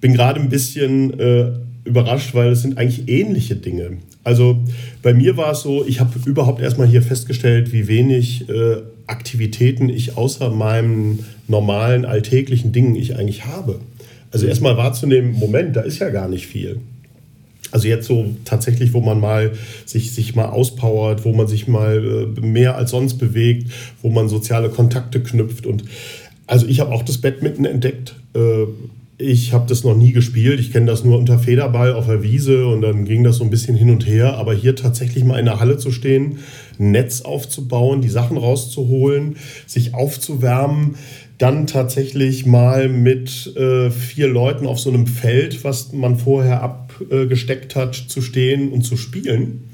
[0.00, 1.50] bin gerade ein bisschen äh,
[1.84, 3.98] überrascht, weil es sind eigentlich ähnliche Dinge.
[4.24, 4.58] Also
[5.02, 9.88] bei mir war es so, ich habe überhaupt erstmal hier festgestellt, wie wenig äh, Aktivitäten
[9.88, 13.80] ich außer meinen normalen alltäglichen Dingen ich eigentlich habe.
[14.30, 16.80] Also erstmal wahrzunehmen, Moment, da ist ja gar nicht viel.
[17.70, 19.52] Also jetzt so tatsächlich, wo man mal
[19.84, 23.70] sich, sich mal auspowert, wo man sich mal äh, mehr als sonst bewegt,
[24.02, 25.66] wo man soziale Kontakte knüpft.
[25.66, 25.84] Und
[26.46, 28.14] also ich habe auch das Badminton entdeckt.
[28.34, 28.66] Äh,
[29.20, 30.60] ich habe das noch nie gespielt.
[30.60, 33.50] Ich kenne das nur unter Federball auf der Wiese und dann ging das so ein
[33.50, 34.36] bisschen hin und her.
[34.36, 36.38] Aber hier tatsächlich mal in der Halle zu stehen,
[36.78, 40.94] ein Netz aufzubauen, die Sachen rauszuholen, sich aufzuwärmen,
[41.36, 46.62] dann tatsächlich mal mit äh, vier Leuten auf so einem Feld, was man vorher
[47.00, 49.70] abgesteckt hat, zu stehen und zu spielen.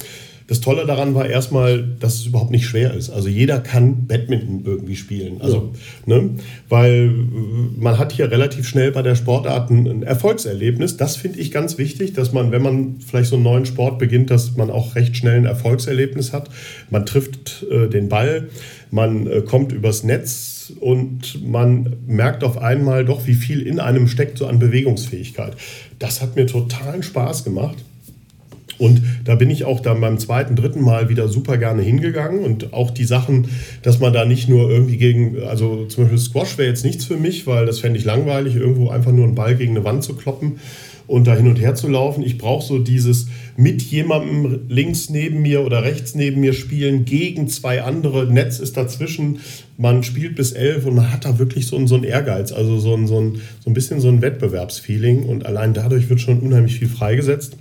[0.47, 3.09] Das Tolle daran war erstmal, dass es überhaupt nicht schwer ist.
[3.09, 5.41] Also jeder kann Badminton irgendwie spielen.
[5.41, 5.73] Also,
[6.07, 6.19] ja.
[6.19, 6.31] ne,
[6.69, 10.99] weil äh, man hat hier relativ schnell bei der Sportart ein Erfolgserlebnis.
[10.99, 14.31] Das finde ich ganz wichtig, dass man, wenn man vielleicht so einen neuen Sport beginnt,
[14.31, 16.51] dass man auch recht schnell ein Erfolgserlebnis hat.
[16.91, 18.49] Man trifft äh, den Ball,
[18.91, 24.09] man äh, kommt übers Netz, und man merkt auf einmal doch, wie viel in einem
[24.09, 25.57] steckt, so an Bewegungsfähigkeit.
[25.99, 27.77] Das hat mir totalen Spaß gemacht.
[28.79, 32.73] Und da bin ich auch dann beim zweiten, dritten Mal wieder super gerne hingegangen und
[32.73, 33.47] auch die Sachen,
[33.83, 37.17] dass man da nicht nur irgendwie gegen, also zum Beispiel Squash wäre jetzt nichts für
[37.17, 40.15] mich, weil das fände ich langweilig, irgendwo einfach nur einen Ball gegen eine Wand zu
[40.15, 40.59] kloppen
[41.07, 42.23] und da hin und her zu laufen.
[42.23, 47.49] Ich brauche so dieses mit jemandem links neben mir oder rechts neben mir spielen, gegen
[47.49, 48.27] zwei andere.
[48.33, 49.41] Netz ist dazwischen.
[49.77, 52.95] Man spielt bis elf und man hat da wirklich so, so einen Ehrgeiz, also so
[52.95, 55.25] ein, so, ein, so ein bisschen so ein Wettbewerbsfeeling.
[55.25, 57.57] Und allein dadurch wird schon unheimlich viel freigesetzt.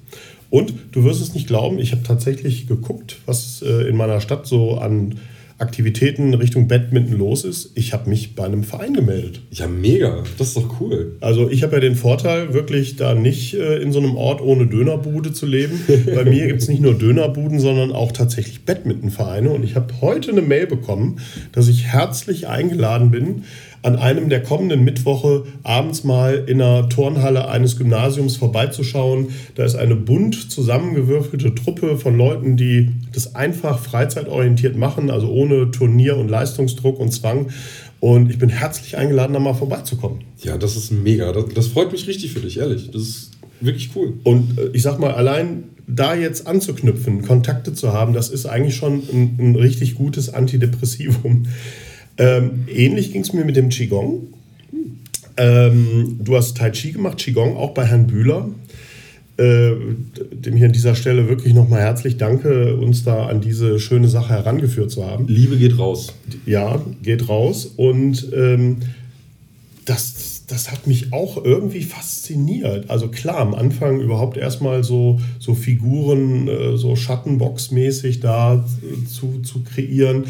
[0.50, 4.46] Und du wirst es nicht glauben, ich habe tatsächlich geguckt, was äh, in meiner Stadt
[4.46, 5.16] so an
[5.64, 9.42] Aktivitäten Richtung Badminton los ist, ich habe mich bei einem Verein gemeldet.
[9.52, 10.22] Ja, mega.
[10.38, 11.16] Das ist doch cool.
[11.22, 14.68] Also ich habe ja den Vorteil, wirklich da nicht äh, in so einem Ort ohne
[14.68, 15.80] Dönerbude zu leben.
[16.14, 19.52] bei mir gibt es nicht nur Dönerbuden, sondern auch tatsächlich Badmintonvereine.
[19.52, 21.20] Und ich habe heute eine Mail bekommen,
[21.54, 23.44] dass ich herzlich eingeladen bin,
[23.84, 29.28] an einem der kommenden Mittwoche abends mal in einer Turnhalle eines Gymnasiums vorbeizuschauen.
[29.56, 35.70] Da ist eine bunt zusammengewürfelte Truppe von Leuten, die das einfach freizeitorientiert machen, also ohne
[35.72, 37.48] Turnier und Leistungsdruck und Zwang.
[38.00, 40.22] Und ich bin herzlich eingeladen, da mal vorbeizukommen.
[40.42, 41.32] Ja, das ist mega.
[41.32, 42.90] Das, das freut mich richtig für dich, ehrlich.
[42.92, 44.14] Das ist wirklich cool.
[44.24, 48.76] Und äh, ich sag mal, allein da jetzt anzuknüpfen, Kontakte zu haben, das ist eigentlich
[48.76, 51.48] schon ein, ein richtig gutes Antidepressivum.
[52.18, 54.28] Ähm, ähnlich ging es mir mit dem Qigong.
[55.38, 58.50] Ähm, du hast Tai Chi gemacht, Qigong, auch bei Herrn Bühler,
[59.38, 59.72] äh,
[60.32, 64.34] dem ich an dieser Stelle wirklich nochmal herzlich danke, uns da an diese schöne Sache
[64.34, 65.28] herangeführt zu haben.
[65.28, 66.14] Liebe geht raus.
[66.46, 67.66] Ja, geht raus.
[67.66, 68.78] Und ähm,
[69.86, 72.90] das das hat mich auch irgendwie fasziniert.
[72.90, 78.64] Also klar, am Anfang überhaupt erstmal so, so Figuren, äh, so Schattenbox-mäßig da
[79.10, 80.26] zu, zu kreieren.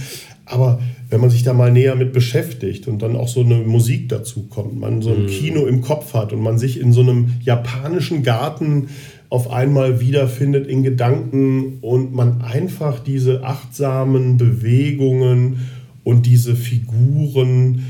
[0.53, 4.09] Aber wenn man sich da mal näher mit beschäftigt und dann auch so eine Musik
[4.09, 5.27] dazu kommt, man so ein mhm.
[5.27, 8.89] Kino im Kopf hat und man sich in so einem japanischen Garten
[9.29, 15.69] auf einmal wiederfindet in Gedanken und man einfach diese achtsamen Bewegungen
[16.03, 17.85] und diese Figuren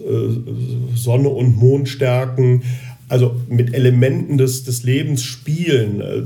[0.00, 2.62] äh, Sonne und Mond stärken,
[3.08, 6.22] also mit Elementen des, des Lebens spielen, äh,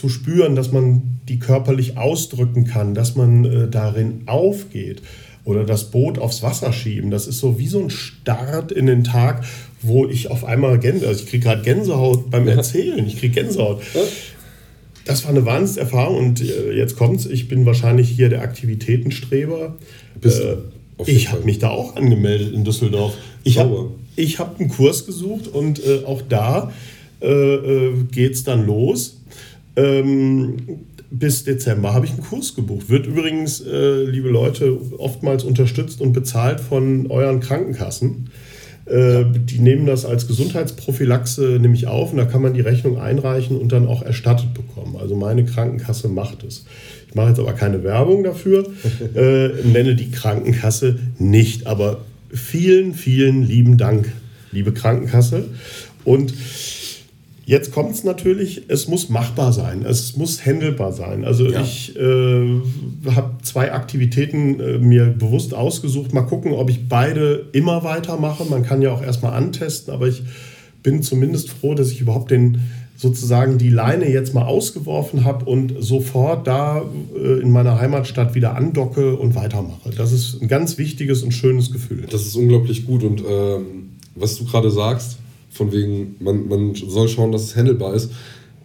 [0.00, 5.02] zu spüren, dass man die körperlich ausdrücken kann, dass man äh, darin aufgeht
[5.44, 7.10] oder das Boot aufs Wasser schieben.
[7.10, 9.44] Das ist so wie so ein Start in den Tag,
[9.82, 13.82] wo ich auf einmal Gänse, also ich kriege gerade Gänsehaut beim Erzählen, ich kriege Gänsehaut.
[15.04, 17.26] Das war eine Wahnsinnserfahrung und jetzt kommt's.
[17.26, 19.76] Ich bin wahrscheinlich hier der Aktivitätenstreber.
[20.20, 20.56] Bist äh,
[21.06, 23.14] ich habe mich da auch angemeldet in Düsseldorf.
[23.42, 26.70] Ich habe hab einen Kurs gesucht und äh, auch da
[27.22, 29.19] äh, äh geht es dann los.
[29.80, 30.56] Ähm,
[31.10, 32.88] bis Dezember habe ich einen Kurs gebucht.
[32.88, 38.30] Wird übrigens, äh, liebe Leute, oftmals unterstützt und bezahlt von euren Krankenkassen.
[38.86, 43.58] Äh, die nehmen das als Gesundheitsprophylaxe nämlich auf und da kann man die Rechnung einreichen
[43.58, 44.96] und dann auch erstattet bekommen.
[45.00, 46.64] Also meine Krankenkasse macht es.
[47.08, 48.66] Ich mache jetzt aber keine Werbung dafür,
[49.14, 51.66] äh, nenne die Krankenkasse nicht.
[51.66, 54.12] Aber vielen, vielen lieben Dank,
[54.52, 55.44] liebe Krankenkasse.
[56.04, 56.32] Und
[57.50, 61.24] Jetzt kommt es natürlich, es muss machbar sein, es muss handelbar sein.
[61.24, 61.60] Also ja.
[61.60, 62.60] ich äh,
[63.12, 66.14] habe zwei Aktivitäten äh, mir bewusst ausgesucht.
[66.14, 68.44] Mal gucken, ob ich beide immer weitermache.
[68.44, 70.22] Man kann ja auch erstmal antesten, aber ich
[70.84, 72.60] bin zumindest froh, dass ich überhaupt den
[72.96, 76.84] sozusagen die Leine jetzt mal ausgeworfen habe und sofort da
[77.16, 79.90] äh, in meiner Heimatstadt wieder andocke und weitermache.
[79.96, 82.06] Das ist ein ganz wichtiges und schönes Gefühl.
[82.08, 85.18] Das ist unglaublich gut und ähm, was du gerade sagst,
[85.50, 88.10] von wegen, man, man soll schauen, dass es handelbar ist.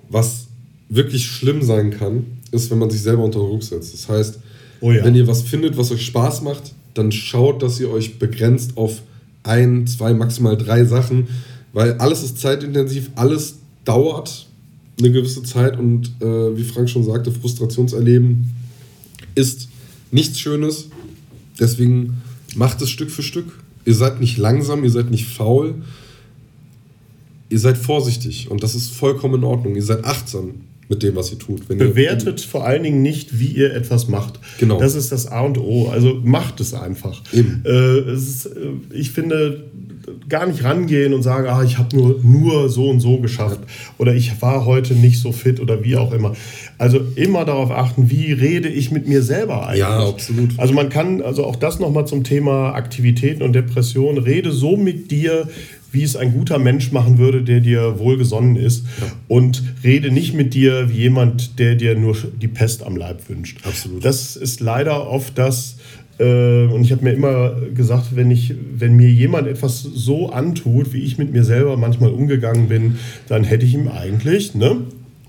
[0.10, 0.48] Was
[0.90, 3.94] wirklich schlimm sein kann, ist, wenn man sich selber unter Druck setzt.
[3.94, 4.40] Das heißt,
[4.82, 5.04] oh ja.
[5.04, 9.02] wenn ihr was findet, was euch Spaß macht, dann schaut, dass ihr euch begrenzt auf
[9.44, 11.28] ein, zwei, maximal drei Sachen,
[11.74, 14.48] weil alles ist zeitintensiv, alles dauert
[14.98, 18.54] eine gewisse Zeit und äh, wie Frank schon sagte, Frustrationserleben
[19.36, 19.68] ist
[20.12, 20.88] nichts Schönes.
[21.60, 22.22] Deswegen
[22.56, 23.60] macht es Stück für Stück.
[23.86, 25.76] Ihr seid nicht langsam, ihr seid nicht faul.
[27.56, 29.76] Ihr seid vorsichtig und das ist vollkommen in Ordnung.
[29.78, 30.56] Ihr seid achtsam
[30.90, 31.66] mit dem, was ihr tut.
[31.70, 34.42] Bewertet ihr, vor allen Dingen nicht, wie ihr etwas macht.
[34.60, 34.78] Genau.
[34.78, 35.88] Das ist das A und O.
[35.88, 37.24] Also macht es einfach.
[37.32, 37.62] Eben.
[37.64, 39.70] Äh, es ist, äh, ich finde,
[40.30, 43.60] gar nicht rangehen und sagen, ah, ich habe nur, nur so und so geschafft
[43.98, 46.34] oder ich war heute nicht so fit oder wie auch immer.
[46.78, 49.80] Also immer darauf achten, wie rede ich mit mir selber eigentlich.
[49.80, 50.52] Ja, absolut.
[50.58, 55.10] Also man kann, also auch das nochmal zum Thema Aktivitäten und Depression, rede so mit
[55.12, 55.48] dir,
[55.96, 58.86] wie es ein guter Mensch machen würde, der dir wohlgesonnen ist.
[59.02, 59.08] Ja.
[59.28, 63.66] Und rede nicht mit dir wie jemand, der dir nur die Pest am Leib wünscht.
[63.66, 64.06] Absolut.
[64.06, 65.78] Das ist leider oft das,
[66.20, 70.94] äh, und ich habe mir immer gesagt, wenn, ich, wenn mir jemand etwas so antut,
[70.94, 74.82] wie ich mit mir selber manchmal umgegangen bin, dann hätte ich ihm eigentlich, ne?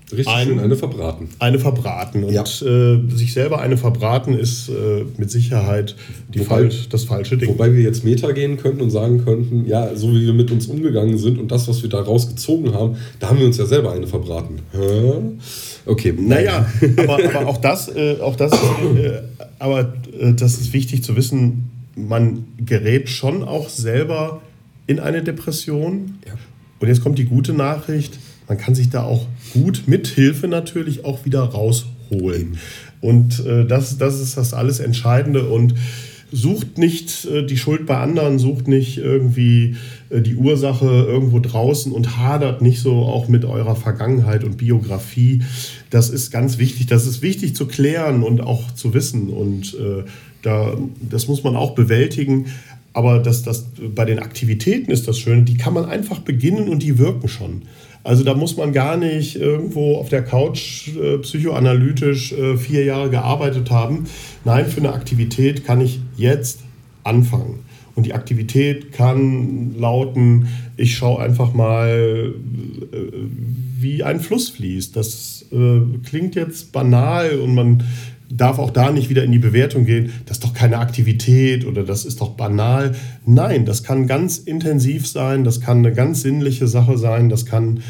[0.09, 1.27] Richtig ein, schön, eine verbraten.
[1.39, 2.23] Eine verbraten.
[2.23, 2.43] Und ja.
[2.43, 5.97] äh, sich selber eine verbraten ist äh, mit Sicherheit
[6.33, 7.49] die wobei, Fal das falsche Ding.
[7.49, 10.67] Wobei wir jetzt Meta gehen könnten und sagen könnten, ja, so wie wir mit uns
[10.67, 13.91] umgegangen sind und das, was wir da rausgezogen haben, da haben wir uns ja selber
[13.91, 14.59] eine verbraten.
[14.71, 15.13] Hä?
[15.85, 16.13] Okay.
[16.17, 16.65] Naja,
[16.97, 19.23] aber, aber auch das, äh, auch das äh,
[19.59, 24.41] aber äh, das ist wichtig zu wissen, man gerät schon auch selber
[24.85, 26.19] in eine Depression.
[26.25, 26.33] Ja.
[26.79, 31.05] Und jetzt kommt die gute Nachricht, man kann sich da auch gut mit Hilfe natürlich
[31.05, 32.57] auch wieder rausholen.
[33.01, 35.49] Und äh, das, das ist das alles Entscheidende.
[35.49, 35.75] Und
[36.31, 39.75] sucht nicht äh, die Schuld bei anderen, sucht nicht irgendwie
[40.09, 45.43] äh, die Ursache irgendwo draußen und hadert nicht so auch mit eurer Vergangenheit und Biografie.
[45.89, 46.87] Das ist ganz wichtig.
[46.87, 49.29] Das ist wichtig zu klären und auch zu wissen.
[49.29, 50.03] Und äh,
[50.41, 52.47] da, das muss man auch bewältigen.
[52.93, 56.81] Aber das, das, bei den Aktivitäten ist das schön, die kann man einfach beginnen und
[56.81, 57.61] die wirken schon.
[58.07, 63.09] Also da muss man gar nicht irgendwo auf der Couch äh, psychoanalytisch äh, vier Jahre
[63.09, 64.05] gearbeitet haben.
[64.45, 66.61] Nein, für eine Aktivität kann ich jetzt
[67.03, 67.59] anfangen.
[67.95, 72.33] Und die Aktivität kann lauten, ich schaue einfach mal,
[72.93, 72.97] äh,
[73.77, 74.95] wie ein Fluss fließt.
[74.95, 77.83] Das äh, klingt jetzt banal und man
[78.29, 81.83] darf auch da nicht wieder in die Bewertung gehen, das ist doch keine Aktivität oder
[81.83, 82.95] das ist doch banal.
[83.25, 87.81] Nein, das kann ganz intensiv sein, das kann eine ganz sinnliche Sache sein, das kann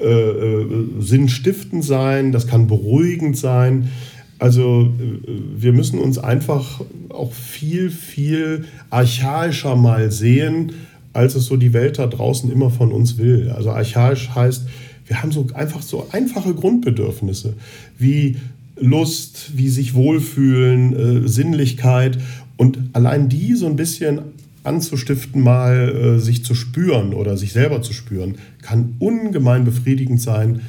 [0.00, 0.66] äh, äh
[0.98, 3.90] sinnstiftend sein, das kann beruhigend sein.
[4.38, 10.72] Also äh, wir müssen uns einfach auch viel, viel archaischer mal sehen,
[11.12, 13.50] als es so die Welt da draußen immer von uns will.
[13.50, 14.64] Also archaisch heißt,
[15.06, 17.54] wir haben so einfach so einfache Grundbedürfnisse
[17.98, 18.36] wie
[18.76, 22.18] Lust, wie sich wohlfühlen, äh, Sinnlichkeit
[22.56, 24.20] und allein die so ein bisschen
[24.62, 30.60] anzustiften, mal äh, sich zu spüren oder sich selber zu spüren, kann ungemein befriedigend sein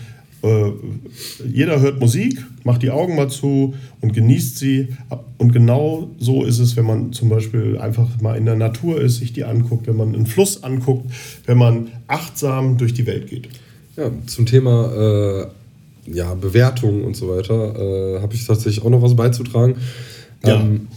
[0.46, 0.72] äh,
[1.52, 4.90] jeder hört Musik, macht die Augen mal zu und genießt sie.
[5.38, 9.18] Und genau so ist es, wenn man zum Beispiel einfach mal in der Natur ist,
[9.18, 11.12] sich die anguckt, wenn man einen Fluss anguckt,
[11.48, 13.50] wenn man achtsam durch die Welt geht.
[13.98, 15.48] Ja, zum Thema äh,
[16.06, 19.76] ja, Bewertung und so weiter äh, habe ich tatsächlich auch noch was beizutragen.
[20.46, 20.60] Ja.
[20.60, 20.88] Ähm,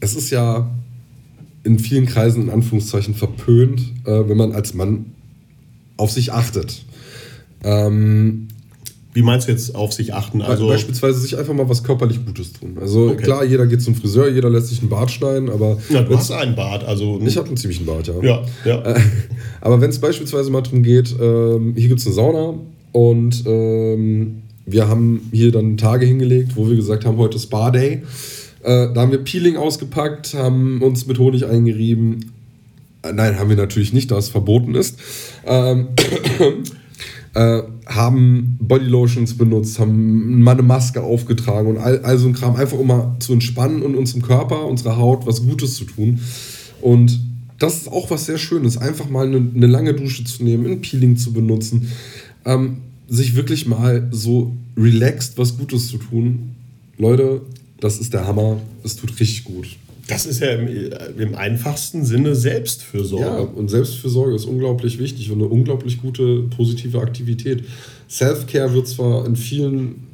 [0.00, 0.70] es ist ja
[1.64, 5.06] in vielen Kreisen in Anführungszeichen verpönt, äh, wenn man als Mann
[5.96, 6.84] auf sich achtet.
[7.62, 8.48] Ähm,
[9.14, 10.42] wie meinst du jetzt auf sich achten?
[10.42, 12.76] Also beispielsweise sich einfach mal was körperlich Gutes tun.
[12.80, 13.22] Also okay.
[13.22, 15.78] klar, jeder geht zum Friseur, jeder lässt sich einen Bart schneiden, aber.
[15.88, 17.20] Ja, du hast einen Bart, also.
[17.24, 18.14] Ich habe einen ziemlichen Bart, ja.
[18.22, 18.82] Ja, ja.
[19.60, 22.54] aber wenn es beispielsweise mal darum geht, ähm, hier gibt es eine Sauna
[22.90, 28.02] und ähm, wir haben hier dann Tage hingelegt, wo wir gesagt haben, heute Spa Day.
[28.62, 32.32] Äh, da haben wir Peeling ausgepackt, haben uns mit Honig eingerieben.
[33.02, 34.98] Äh, nein, haben wir natürlich nicht, da es verboten ist.
[35.44, 35.88] Ähm,
[37.34, 42.56] äh, haben Bodylotions benutzt, haben mal eine Maske aufgetragen und all, all so ein Kram,
[42.56, 46.20] einfach um mal zu entspannen und unserem Körper, unserer Haut was Gutes zu tun.
[46.80, 47.20] Und
[47.58, 50.80] das ist auch was sehr Schönes, einfach mal eine, eine lange Dusche zu nehmen, ein
[50.80, 51.90] Peeling zu benutzen,
[52.44, 56.54] ähm, sich wirklich mal so relaxed was Gutes zu tun.
[56.98, 57.42] Leute,
[57.80, 59.76] das ist der Hammer, es tut richtig gut.
[60.06, 60.68] Das ist ja im,
[61.18, 63.24] im, einfachsten Sinne Selbstfürsorge.
[63.24, 67.64] Ja, und Selbstfürsorge ist unglaublich wichtig und eine unglaublich gute positive Aktivität.
[68.10, 70.06] Self-Care wird zwar in vielen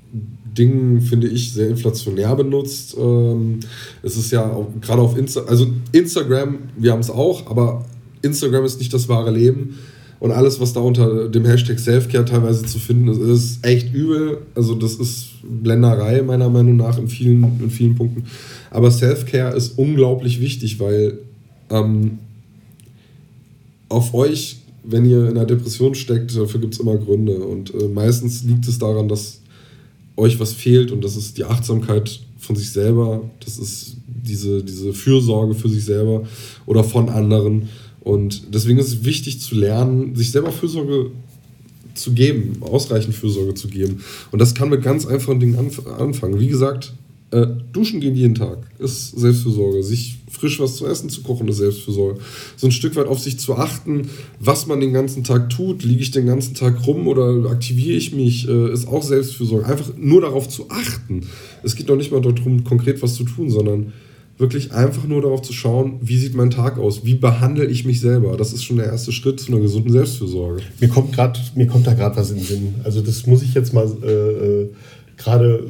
[0.57, 2.97] Dingen, finde ich, sehr inflationär benutzt.
[2.99, 3.61] Ähm,
[4.03, 7.85] es ist ja auch, gerade auf Insta also Instagram, wir haben es auch, aber
[8.23, 9.79] Instagram ist nicht das wahre Leben.
[10.21, 14.39] Und alles, was da unter dem Hashtag Selfcare teilweise zu finden ist, ist echt übel.
[14.55, 18.25] Also das ist Blenderei meiner Meinung nach in vielen, in vielen Punkten.
[18.71, 21.19] Aber Selfcare ist unglaublich wichtig, weil
[21.71, 22.19] ähm,
[23.89, 27.37] auf euch, wenn ihr in einer Depression steckt, dafür gibt es immer Gründe.
[27.41, 29.41] Und äh, meistens liegt es daran, dass
[30.17, 34.93] euch was fehlt und das ist die Achtsamkeit von sich selber, das ist diese, diese
[34.93, 36.25] Fürsorge für sich selber
[36.67, 37.69] oder von anderen.
[38.01, 41.11] Und deswegen ist es wichtig zu lernen, sich selber Fürsorge
[41.95, 44.03] zu geben, ausreichend Fürsorge zu geben.
[44.31, 46.41] Und das kann mit ganz einfachen Dingen anf anfangen.
[46.41, 46.95] Wie gesagt,
[47.31, 49.83] äh, duschen gehen jeden Tag ist Selbstfürsorge.
[49.83, 52.21] Sich frisch was zu essen zu kochen ist Selbstfürsorge.
[52.57, 54.09] So ein Stück weit auf sich zu achten,
[54.41, 55.85] was man den ganzen Tag tut.
[55.85, 59.67] Liege ich den ganzen Tag rum oder aktiviere ich mich, äh, ist auch Selbstfürsorge.
[59.67, 61.27] Einfach nur darauf zu achten.
[61.63, 63.93] Es geht doch nicht mal darum, konkret was zu tun, sondern
[64.41, 68.01] wirklich einfach nur darauf zu schauen, wie sieht mein Tag aus, wie behandle ich mich
[68.01, 68.37] selber.
[68.37, 70.63] Das ist schon der erste Schritt zu einer gesunden Selbstfürsorge.
[70.81, 72.75] Mir kommt, grad, mir kommt da gerade was in den Sinn.
[72.83, 74.09] Also das muss ich jetzt mal äh,
[74.63, 74.69] äh
[75.21, 75.63] gerade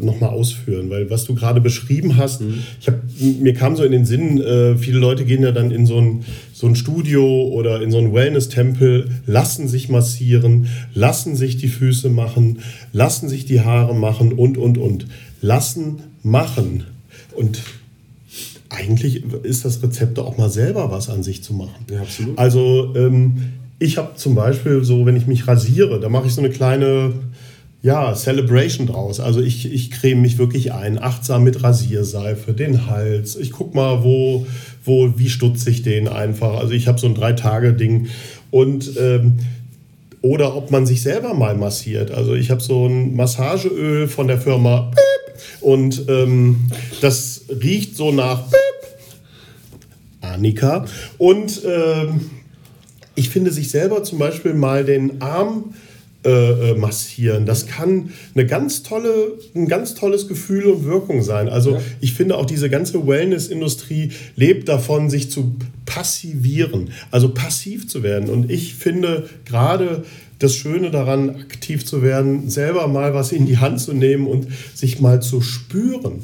[0.00, 2.62] äh, nochmal ausführen, weil was du gerade beschrieben hast, mhm.
[2.80, 2.94] ich hab,
[3.40, 6.24] mir kam so in den Sinn, äh, viele Leute gehen ja dann in so ein,
[6.52, 12.08] so ein Studio oder in so einen Wellness-Tempel, lassen sich massieren, lassen sich die Füße
[12.10, 12.60] machen,
[12.92, 15.06] lassen sich die Haare machen und, und, und.
[15.40, 16.84] Lassen, machen.
[17.34, 17.60] Und
[18.72, 21.84] eigentlich ist das Rezept auch mal selber was an sich zu machen.
[21.90, 22.38] Ja, absolut.
[22.38, 26.40] Also ähm, ich habe zum Beispiel so, wenn ich mich rasiere, da mache ich so
[26.40, 27.12] eine kleine
[27.82, 29.18] ja, Celebration draus.
[29.18, 33.36] Also ich, ich creme mich wirklich ein, achtsam mit Rasierseife, den Hals.
[33.36, 34.46] Ich gucke mal, wo,
[34.84, 36.58] wo, wie stutze ich den einfach.
[36.58, 38.06] Also ich habe so ein Drei-Tage-Ding.
[38.52, 39.38] Und ähm,
[40.20, 42.12] oder ob man sich selber mal massiert.
[42.12, 44.92] Also ich habe so ein Massageöl von der Firma
[45.60, 46.70] und ähm,
[47.00, 48.44] das riecht so nach
[50.20, 50.86] Annika.
[51.18, 52.30] Und ähm,
[53.14, 55.74] ich finde sich selber zum Beispiel mal den Arm
[56.24, 57.46] äh, äh, massieren.
[57.46, 61.48] Das kann eine ganz tolle, ein ganz tolles Gefühl und Wirkung sein.
[61.48, 61.80] Also ja.
[62.00, 68.30] ich finde auch diese ganze Wellness-Industrie lebt davon, sich zu passivieren, also passiv zu werden.
[68.30, 70.04] Und ich finde gerade
[70.38, 74.46] das Schöne daran, aktiv zu werden, selber mal was in die Hand zu nehmen und
[74.74, 76.22] sich mal zu spüren.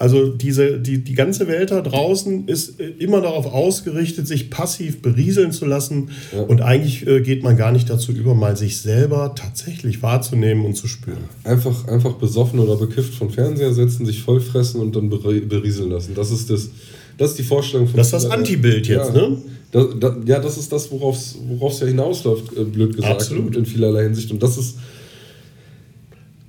[0.00, 5.02] Also diese, die, die ganze Welt da draußen ist äh, immer darauf ausgerichtet, sich passiv
[5.02, 6.08] berieseln zu lassen.
[6.34, 6.40] Ja.
[6.40, 10.74] Und eigentlich äh, geht man gar nicht dazu über, mal sich selber tatsächlich wahrzunehmen und
[10.74, 11.18] zu spüren.
[11.44, 16.14] Einfach, einfach besoffen oder bekifft vom Fernseher setzen, sich vollfressen und dann berieseln lassen.
[16.14, 16.70] Das ist, das,
[17.18, 17.98] das ist die Vorstellung von...
[17.98, 19.28] Das ist das Antibild jetzt, ja.
[19.28, 19.36] ne?
[19.70, 23.16] Das, das, ja, das ist das, worauf es ja hinausläuft, äh, blöd gesagt.
[23.16, 23.54] Absolut.
[23.54, 24.30] In vielerlei Hinsicht.
[24.30, 24.76] Und das ist...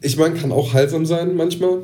[0.02, 1.80] Ich meine, kann auch heilsam sein manchmal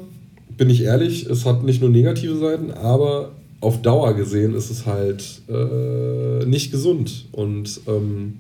[0.58, 3.32] bin ich ehrlich, es hat nicht nur negative Seiten, aber
[3.62, 7.26] auf Dauer gesehen ist es halt äh, nicht gesund.
[7.32, 8.36] Und ähm,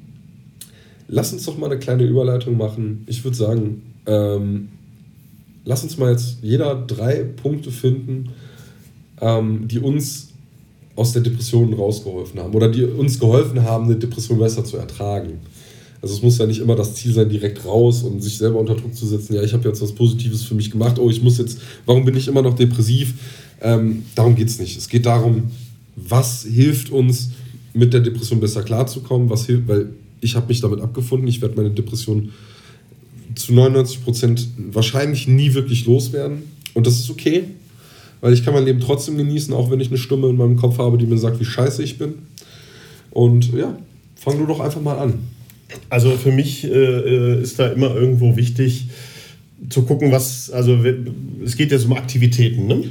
[1.07, 3.03] lass uns doch mal eine kleine Überleitung machen.
[3.07, 4.69] Ich würde sagen, ähm,
[5.65, 8.29] lass uns mal jetzt jeder drei Punkte finden,
[9.21, 10.29] ähm, die uns
[10.95, 15.39] aus der Depression rausgeholfen haben oder die uns geholfen haben, eine Depression besser zu ertragen.
[16.01, 18.75] Also es muss ja nicht immer das Ziel sein, direkt raus und sich selber unter
[18.75, 19.33] Druck zu setzen.
[19.33, 20.99] Ja, ich habe jetzt was Positives für mich gemacht.
[20.99, 23.15] Oh, ich muss jetzt, warum bin ich immer noch depressiv?
[23.61, 24.77] Ähm, darum geht es nicht.
[24.77, 25.43] Es geht darum,
[25.95, 27.29] was hilft uns,
[27.73, 29.29] mit der Depression besser klarzukommen.
[29.29, 29.89] Was hilft, weil
[30.21, 31.27] ich habe mich damit abgefunden.
[31.27, 32.31] Ich werde meine Depression
[33.35, 36.43] zu 99 Prozent wahrscheinlich nie wirklich loswerden.
[36.73, 37.43] Und das ist okay,
[38.21, 40.79] weil ich kann mein Leben trotzdem genießen, auch wenn ich eine Stimme in meinem Kopf
[40.79, 42.15] habe, die mir sagt, wie scheiße ich bin.
[43.11, 43.77] Und ja,
[44.15, 45.19] fang du doch einfach mal an.
[45.89, 48.87] Also für mich äh, äh, ist da immer irgendwo wichtig
[49.69, 50.77] zu gucken, was, also
[51.43, 52.83] es geht jetzt um Aktivitäten, ne?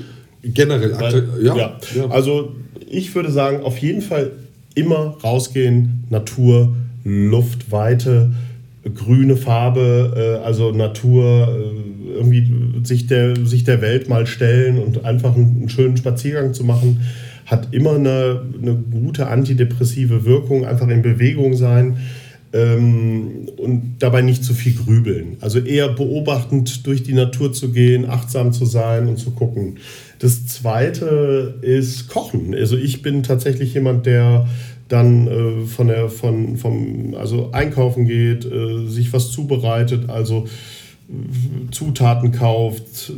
[0.42, 1.78] Generell, Weil, ja, ja.
[1.96, 2.06] ja.
[2.08, 2.54] Also
[2.88, 4.32] ich würde sagen, auf jeden Fall
[4.74, 6.74] immer rausgehen, Natur,
[7.04, 8.32] Luft, Weite,
[8.94, 12.46] grüne Farbe, äh, also Natur, äh, irgendwie
[12.84, 17.00] sich der, sich der Welt mal stellen und einfach einen, einen schönen Spaziergang zu machen,
[17.46, 21.98] hat immer eine, eine gute antidepressive Wirkung, einfach in Bewegung sein
[22.52, 25.36] ähm, und dabei nicht zu viel grübeln.
[25.40, 29.78] Also eher beobachtend durch die Natur zu gehen, achtsam zu sein und zu gucken.
[30.18, 32.54] Das zweite ist Kochen.
[32.54, 34.46] Also ich bin tatsächlich jemand, der
[34.88, 40.46] dann äh, von der, von, vom, also einkaufen geht, äh, sich was zubereitet, also
[41.08, 43.12] äh, Zutaten kauft,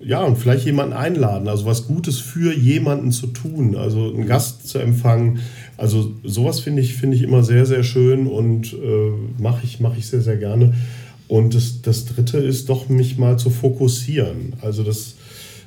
[0.00, 4.68] ja, und vielleicht jemanden einladen, also was Gutes für jemanden zu tun, also einen Gast
[4.68, 5.40] zu empfangen.
[5.76, 9.96] Also sowas finde ich, find ich immer sehr, sehr schön und äh, mache ich, mach
[9.96, 10.74] ich sehr, sehr gerne.
[11.26, 14.54] Und das, das Dritte ist doch, mich mal zu fokussieren.
[14.62, 15.16] Also das,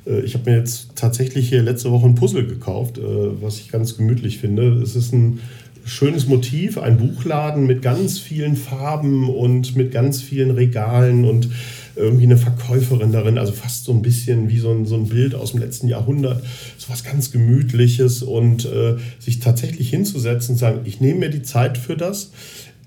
[0.07, 3.01] äh, ich habe mir jetzt tatsächlich hier letzte Woche ein Puzzle gekauft, äh,
[3.41, 4.81] was ich ganz gemütlich finde.
[4.81, 5.39] Es ist ein
[5.83, 11.49] schönes Motiv, ein Buchladen mit ganz vielen Farben und mit ganz vielen Regalen und
[11.95, 15.35] irgendwie eine Verkäuferin darin, also fast so ein bisschen wie so ein, so ein Bild
[15.35, 16.43] aus dem letzten Jahrhundert,
[16.77, 21.43] so was ganz Gemütliches und äh, sich tatsächlich hinzusetzen und sagen, ich nehme mir die
[21.43, 22.31] Zeit für das.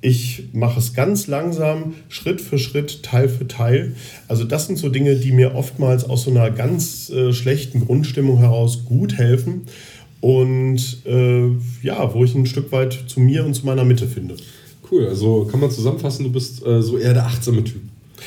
[0.01, 3.95] Ich mache es ganz langsam, Schritt für Schritt, Teil für Teil.
[4.29, 8.37] Also das sind so Dinge, die mir oftmals aus so einer ganz äh, schlechten Grundstimmung
[8.37, 9.63] heraus gut helfen
[10.21, 11.49] und äh,
[11.83, 14.37] ja, wo ich ein Stück weit zu mir und zu meiner Mitte finde.
[14.91, 17.83] Cool, also kann man zusammenfassen, du bist äh, so eher der achtsame Typ.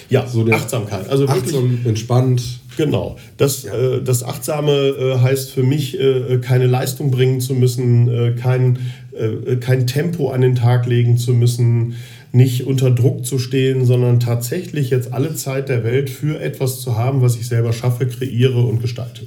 [0.10, 1.10] Ja, so Achtsamkeit.
[1.10, 2.42] Also achtsam, entspannt.
[2.78, 3.18] Genau.
[3.38, 3.74] Das, ja.
[3.74, 8.80] äh, das Achtsame äh, heißt für mich, äh, keine Leistung bringen zu müssen, äh, kein,
[9.14, 11.96] äh, kein Tempo an den Tag legen zu müssen,
[12.32, 16.96] nicht unter Druck zu stehen, sondern tatsächlich jetzt alle Zeit der Welt für etwas zu
[16.96, 19.24] haben, was ich selber schaffe, kreiere und gestalte.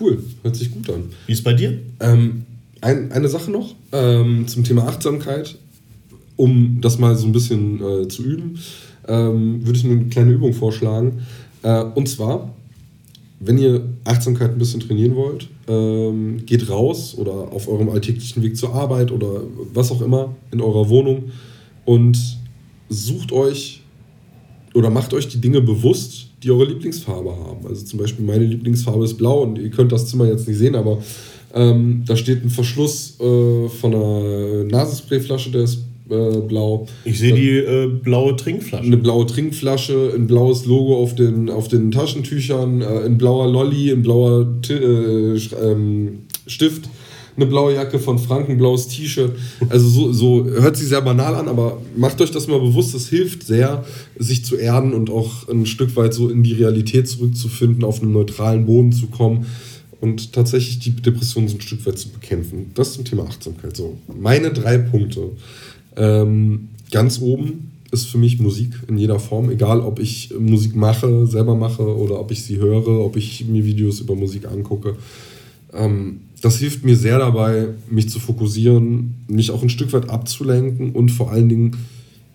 [0.00, 1.10] Cool, hört sich gut an.
[1.26, 1.78] Wie ist bei dir?
[2.00, 2.44] Ähm,
[2.80, 5.56] ein, eine Sache noch ähm, zum Thema Achtsamkeit,
[6.36, 8.58] um das mal so ein bisschen äh, zu üben
[9.08, 11.22] ähm, würde ich eine kleine Übung vorschlagen.
[11.62, 12.54] Äh, und zwar,
[13.40, 18.56] wenn ihr Achtsamkeit ein bisschen trainieren wollt, ähm, geht raus oder auf eurem alltäglichen Weg
[18.56, 19.42] zur Arbeit oder
[19.72, 21.24] was auch immer in eurer Wohnung
[21.84, 22.18] und
[22.88, 23.82] sucht euch
[24.74, 27.66] oder macht euch die Dinge bewusst, die eure Lieblingsfarbe haben.
[27.66, 30.74] Also zum Beispiel meine Lieblingsfarbe ist blau und ihr könnt das Zimmer jetzt nicht sehen,
[30.74, 30.98] aber
[31.54, 36.86] ähm, da steht ein Verschluss äh, von einer Nasensprayflasche, der ist äh, blau.
[37.04, 38.84] Ich sehe die äh, blaue Trinkflasche.
[38.84, 43.90] Eine blaue Trinkflasche, ein blaues Logo auf den, auf den Taschentüchern, äh, ein blauer Lolli,
[43.90, 46.88] ein blauer T äh, ähm, Stift,
[47.36, 49.32] eine blaue Jacke von Frank, ein blaues T-Shirt.
[49.68, 53.08] Also so, so hört sich sehr banal an, aber macht euch das mal bewusst, das
[53.08, 53.84] hilft sehr,
[54.18, 58.12] sich zu erden und auch ein Stück weit so in die Realität zurückzufinden, auf einen
[58.12, 59.46] neutralen Boden zu kommen
[60.00, 62.70] und tatsächlich die Depression so ein Stück weit zu bekämpfen.
[62.74, 63.74] Das zum Thema Achtsamkeit.
[63.74, 65.30] So, meine drei Punkte.
[65.96, 71.26] Ähm, ganz oben ist für mich Musik in jeder Form, egal ob ich Musik mache,
[71.26, 74.96] selber mache oder ob ich sie höre, ob ich mir Videos über Musik angucke.
[75.72, 80.90] Ähm, das hilft mir sehr dabei, mich zu fokussieren, mich auch ein Stück weit abzulenken
[80.92, 81.76] und vor allen Dingen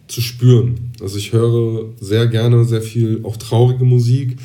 [0.08, 0.92] zu spüren.
[1.00, 4.38] Also ich höre sehr gerne sehr viel auch traurige Musik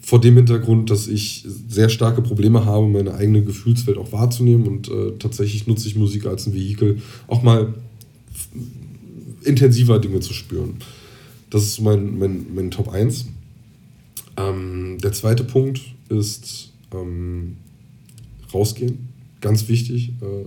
[0.00, 4.88] vor dem Hintergrund, dass ich sehr starke Probleme habe, meine eigene Gefühlswelt auch wahrzunehmen und
[4.88, 7.74] äh, tatsächlich nutze ich Musik als ein Vehikel, auch mal
[9.44, 10.76] intensiver Dinge zu spüren.
[11.50, 13.26] Das ist mein, mein, mein Top 1.
[14.36, 17.56] Ähm, der zweite Punkt ist ähm,
[18.52, 19.08] rausgehen.
[19.40, 20.12] Ganz wichtig.
[20.20, 20.44] Äh,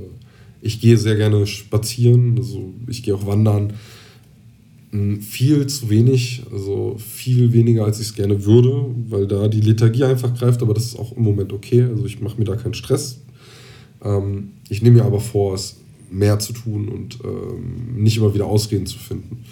[0.62, 3.74] ich gehe sehr gerne spazieren, also ich gehe auch wandern.
[4.91, 9.60] Hm, viel zu wenig, also viel weniger, als ich es gerne würde, weil da die
[9.60, 11.84] Lethargie einfach greift, aber das ist auch im Moment okay.
[11.84, 13.20] Also ich mache mir da keinen Stress.
[14.04, 15.78] Ähm, ich nehme mir aber vor, es
[16.14, 19.43] mehr zu tun und ähm, nicht immer wieder Ausreden zu finden.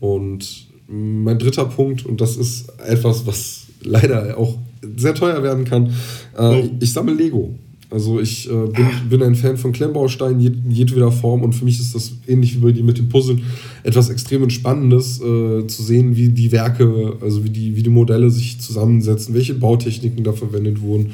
[0.00, 4.58] Und mein dritter Punkt, und das ist etwas, was leider auch
[4.96, 5.94] sehr teuer werden kann,
[6.38, 7.54] äh, ich sammle Lego.
[7.90, 11.78] Also ich äh, bin, bin, ein Fan von Klemmbausteinen jed jedweder Form und für mich
[11.78, 13.42] ist das ähnlich wie bei dir mit dem Puzzeln
[13.82, 18.30] etwas extrem Entspannendes äh, zu sehen, wie die Werke, also wie die, wie die Modelle
[18.30, 21.10] sich zusammensetzen, welche Bautechniken da verwendet wurden.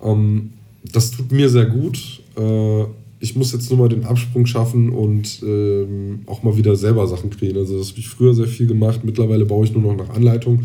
[0.00, 0.50] Ähm,
[0.92, 2.20] das tut mir sehr gut.
[2.36, 2.84] Äh,
[3.22, 7.30] ich muss jetzt nur mal den Absprung schaffen und ähm, auch mal wieder selber Sachen
[7.30, 7.58] kreieren.
[7.58, 9.04] Also das habe ich früher sehr viel gemacht.
[9.04, 10.64] Mittlerweile baue ich nur noch nach Anleitung.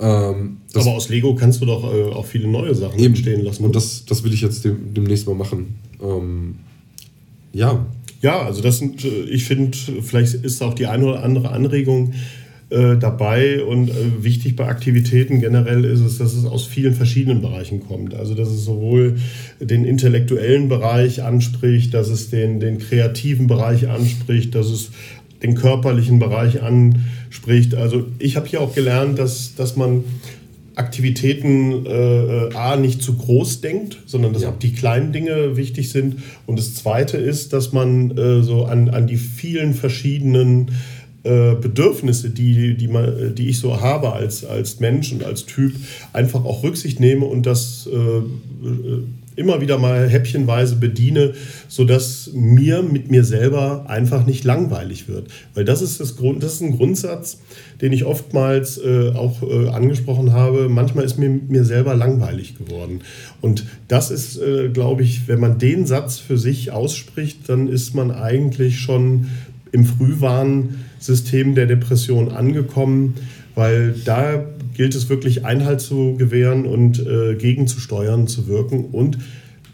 [0.00, 3.08] Ähm, Aber aus Lego kannst du doch äh, auch viele neue Sachen eben.
[3.08, 3.62] entstehen lassen.
[3.62, 5.74] Und das, das will ich jetzt dem, demnächst mal machen.
[6.02, 6.56] Ähm,
[7.52, 7.84] ja.
[8.22, 12.14] Ja, also das sind, äh, ich finde, vielleicht ist auch die eine oder andere Anregung
[12.68, 17.40] äh, dabei und äh, wichtig bei Aktivitäten generell ist es, dass es aus vielen verschiedenen
[17.40, 18.14] Bereichen kommt.
[18.14, 19.18] Also dass es sowohl
[19.60, 24.90] den intellektuellen Bereich anspricht, dass es den, den kreativen Bereich anspricht, dass es
[25.44, 27.76] den körperlichen Bereich anspricht.
[27.76, 30.02] Also ich habe hier auch gelernt, dass, dass man
[30.76, 34.50] Aktivitäten äh, A nicht zu groß denkt, sondern dass ja.
[34.50, 36.16] auch die kleinen Dinge wichtig sind.
[36.44, 40.72] Und das Zweite ist, dass man äh, so an, an die vielen verschiedenen
[41.26, 45.74] äh, Bedürfnisse, die, die, man, die ich so habe als, als Mensch und als Typ,
[46.12, 49.02] einfach auch Rücksicht nehme und das äh, äh,
[49.36, 51.34] immer wieder mal häppchenweise bediene,
[51.68, 55.28] sodass mir mit mir selber einfach nicht langweilig wird.
[55.54, 57.38] Weil das ist, das Grund, das ist ein Grundsatz,
[57.82, 60.68] den ich oftmals äh, auch äh, angesprochen habe.
[60.68, 63.00] Manchmal ist mir mit mir selber langweilig geworden.
[63.42, 67.94] Und das ist, äh, glaube ich, wenn man den Satz für sich ausspricht, dann ist
[67.94, 69.26] man eigentlich schon
[69.72, 69.84] im
[71.06, 73.14] Frühwarnsystem der Depression angekommen,
[73.54, 74.44] weil da
[74.74, 79.18] gilt es wirklich Einhalt zu gewähren und äh, gegenzusteuern, zu wirken und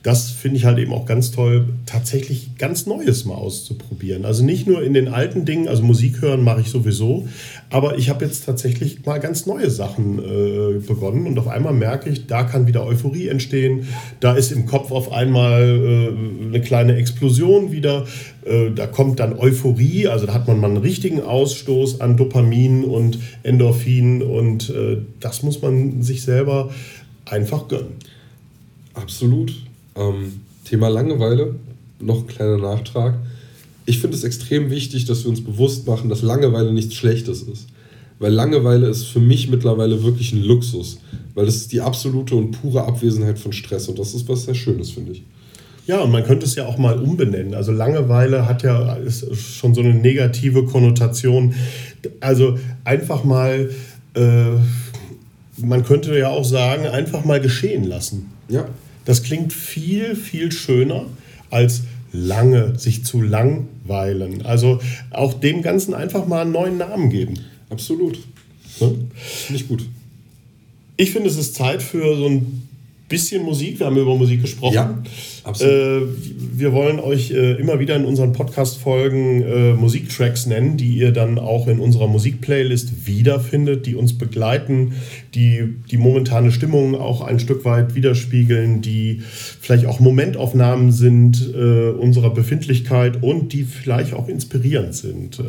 [0.03, 4.24] das finde ich halt eben auch ganz toll, tatsächlich ganz Neues mal auszuprobieren.
[4.24, 7.28] Also nicht nur in den alten Dingen, also Musik hören mache ich sowieso,
[7.70, 12.11] aber ich habe jetzt tatsächlich mal ganz neue Sachen äh, begonnen und auf einmal merke
[12.11, 13.86] ich, da kann wieder Euphorie entstehen,
[14.18, 18.05] da ist im Kopf auf einmal äh, eine kleine Explosion wieder,
[18.44, 22.82] äh, da kommt dann Euphorie, also da hat man mal einen richtigen Ausstoß an Dopamin
[22.84, 26.70] und Endorphin und äh, das muss man sich selber
[27.24, 27.94] einfach gönnen.
[28.94, 29.71] Absolut.
[29.97, 31.55] Ähm, Thema Langeweile,
[32.01, 33.14] noch ein kleiner Nachtrag.
[33.84, 37.66] Ich finde es extrem wichtig, dass wir uns bewusst machen, dass Langeweile nichts Schlechtes ist.
[38.18, 41.01] Weil Langeweile ist für mich mittlerweile wirklich ein Luxus.
[41.34, 43.88] Weil das ist die absolute und pure Abwesenheit von Stress.
[43.88, 45.24] Und das ist was sehr Schönes, finde ich.
[45.86, 47.55] Ja, und man könnte es ja auch mal umbenennen.
[47.55, 51.55] Also Langeweile hat ja ist schon so eine negative Konnotation.
[52.20, 53.70] Also einfach mal,
[54.14, 54.45] äh,
[55.57, 58.30] man könnte ja auch sagen, einfach mal geschehen lassen.
[58.49, 58.66] Ja.
[59.05, 61.07] Das klingt viel, viel schöner
[61.50, 61.82] als
[62.12, 64.42] lange, sich zu langweilen.
[64.42, 64.80] Also
[65.11, 67.34] auch dem Ganzen einfach mal einen neuen Namen geben.
[67.70, 68.18] Absolut.
[68.80, 68.94] Ne?
[69.48, 69.86] Nicht gut.
[70.96, 72.68] Ich finde, es ist Zeit für so ein
[73.09, 73.78] bisschen Musik.
[73.78, 74.74] Wir haben über Musik gesprochen.
[74.74, 75.03] Ja,
[75.44, 75.72] absolut.
[75.72, 76.07] Äh,
[76.59, 81.38] wir wollen euch äh, immer wieder in unseren Podcast-Folgen äh, Musiktracks nennen, die ihr dann
[81.38, 84.94] auch in unserer Musikplaylist wiederfindet, die uns begleiten,
[85.34, 89.22] die die momentane Stimmung auch ein Stück weit widerspiegeln, die
[89.61, 95.40] vielleicht auch Momentaufnahmen sind äh, unserer Befindlichkeit und die vielleicht auch inspirierend sind.
[95.40, 95.42] Äh,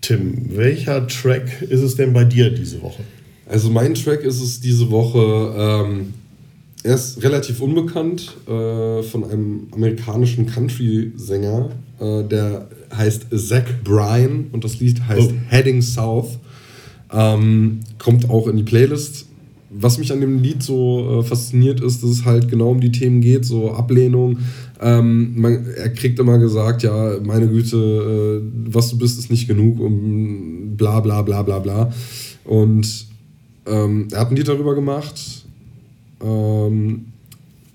[0.00, 3.02] Tim, welcher Track ist es denn bei dir diese Woche?
[3.48, 6.14] Also mein Track ist es diese Woche ähm,
[6.86, 14.62] er ist relativ unbekannt äh, von einem amerikanischen Country-Sänger, äh, der heißt Zach Bryan und
[14.62, 15.34] das Lied heißt oh.
[15.48, 16.38] Heading South.
[17.12, 19.26] Ähm, kommt auch in die Playlist.
[19.70, 22.92] Was mich an dem Lied so äh, fasziniert ist, dass es halt genau um die
[22.92, 24.38] Themen geht, so Ablehnung.
[24.80, 29.48] Ähm, man, er kriegt immer gesagt, ja, meine Güte, äh, was du bist, ist nicht
[29.48, 31.92] genug und bla bla bla bla bla.
[32.44, 33.06] Und
[33.66, 35.45] ähm, er hat ein Lied darüber gemacht,
[36.22, 37.06] ähm,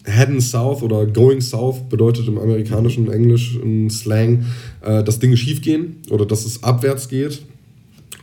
[0.04, 4.46] Heading South oder Going South bedeutet im amerikanischen Englisch, im Slang,
[4.82, 7.42] äh, dass Dinge schief gehen oder dass es abwärts geht.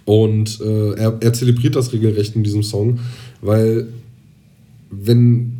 [0.04, 2.98] Und äh, er, er zelebriert das regelrecht in diesem Song,
[3.42, 3.88] weil
[4.90, 5.52] wenn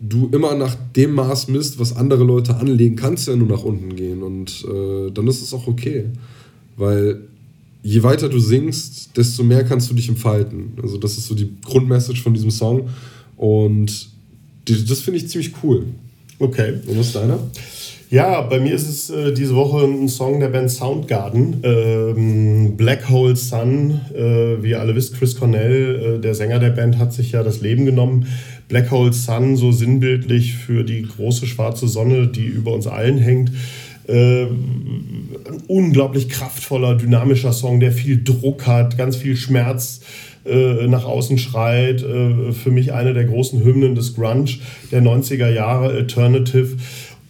[0.00, 3.64] du immer nach dem Maß misst, was andere Leute anlegen, kannst du ja nur nach
[3.64, 4.22] unten gehen.
[4.22, 6.04] Und äh, dann ist es auch okay.
[6.76, 7.22] Weil
[7.82, 10.72] je weiter du singst, desto mehr kannst du dich entfalten.
[10.82, 12.88] Also das ist so die Grundmessage von diesem Song.
[13.36, 14.08] Und
[14.66, 15.86] das finde ich ziemlich cool.
[16.38, 16.74] Okay.
[16.86, 17.38] Und was ist deiner?
[18.08, 21.56] Ja, bei mir ist es äh, diese Woche ein Song der Band Soundgarden.
[21.64, 26.70] Ähm, Black Hole Sun, äh, wie ihr alle wisst, Chris Cornell, äh, der Sänger der
[26.70, 28.28] Band, hat sich ja das Leben genommen.
[28.68, 33.50] Black Hole Sun, so sinnbildlich für die große schwarze Sonne, die über uns allen hängt.
[34.06, 40.00] Äh, ein unglaublich kraftvoller, dynamischer Song, der viel Druck hat, ganz viel Schmerz
[40.46, 42.02] äh, nach außen schreit.
[42.02, 44.58] Äh, für mich eine der großen Hymnen des Grunge
[44.90, 46.76] der 90er Jahre, Alternative.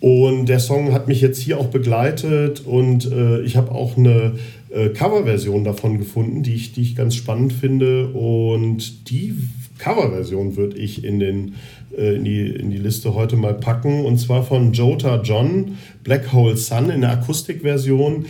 [0.00, 4.34] Und der Song hat mich jetzt hier auch begleitet und äh, ich habe auch eine
[4.70, 8.08] äh, Coverversion davon gefunden, die ich, die ich ganz spannend finde.
[8.08, 9.34] Und die
[9.78, 11.54] Coverversion würde ich in, den,
[11.96, 14.04] äh, in, die, in die Liste heute mal packen.
[14.04, 18.26] Und zwar von Jota John, Black Hole Sun in der Akustikversion.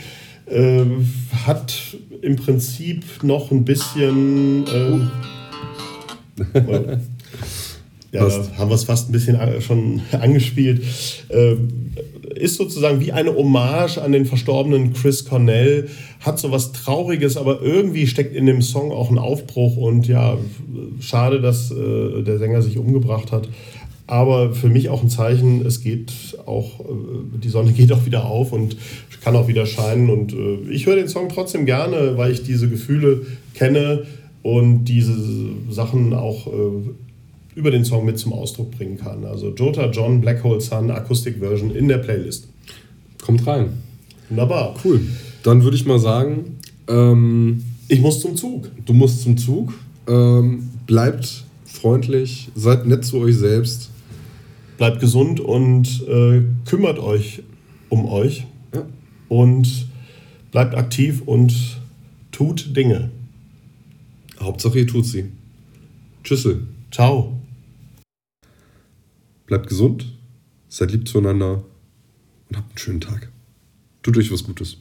[0.46, 0.84] Äh,
[1.44, 4.66] hat im Prinzip noch ein bisschen.
[4.66, 4.98] Äh,
[8.12, 8.56] ja, Passt.
[8.58, 10.82] haben wir es fast ein bisschen schon angespielt.
[11.28, 11.56] Äh,
[12.36, 15.88] ist sozusagen wie eine Hommage an den verstorbenen Chris Cornell,
[16.20, 20.36] hat so was Trauriges, aber irgendwie steckt in dem Song auch ein Aufbruch und ja,
[21.00, 23.48] schade, dass äh, der Sänger sich umgebracht hat.
[24.06, 26.12] Aber für mich auch ein Zeichen, es geht
[26.46, 26.84] auch, äh,
[27.42, 28.76] die Sonne geht auch wieder auf und
[29.22, 30.10] kann auch wieder scheinen.
[30.10, 34.06] Und äh, ich höre den Song trotzdem gerne, weil ich diese Gefühle kenne
[34.42, 35.16] und diese
[35.68, 36.50] Sachen auch äh,
[37.56, 39.24] über den Song mit zum Ausdruck bringen kann.
[39.24, 42.46] Also Jota John Black Hole Sun Akustik Version in der Playlist.
[43.24, 43.70] Kommt rein.
[44.28, 44.76] Wunderbar.
[44.84, 45.00] Cool.
[45.42, 48.70] Dann würde ich mal sagen, ähm, ich muss zum Zug.
[48.84, 49.72] Du musst zum Zug.
[50.06, 53.90] Ähm, bleibt freundlich, seid nett zu euch selbst.
[54.76, 57.42] Bleibt gesund und äh, kümmert euch
[57.88, 58.46] um euch.
[58.74, 58.86] Ja.
[59.28, 59.88] Und
[60.50, 61.80] bleibt aktiv und
[62.30, 63.10] tut Dinge.
[64.40, 65.32] Hauptsache ihr tut sie.
[66.22, 66.66] Tschüssel.
[66.90, 67.40] Ciao.
[69.46, 70.12] Bleibt gesund,
[70.68, 71.62] seid lieb zueinander
[72.48, 73.30] und habt einen schönen Tag.
[74.02, 74.78] Tut euch was Gutes.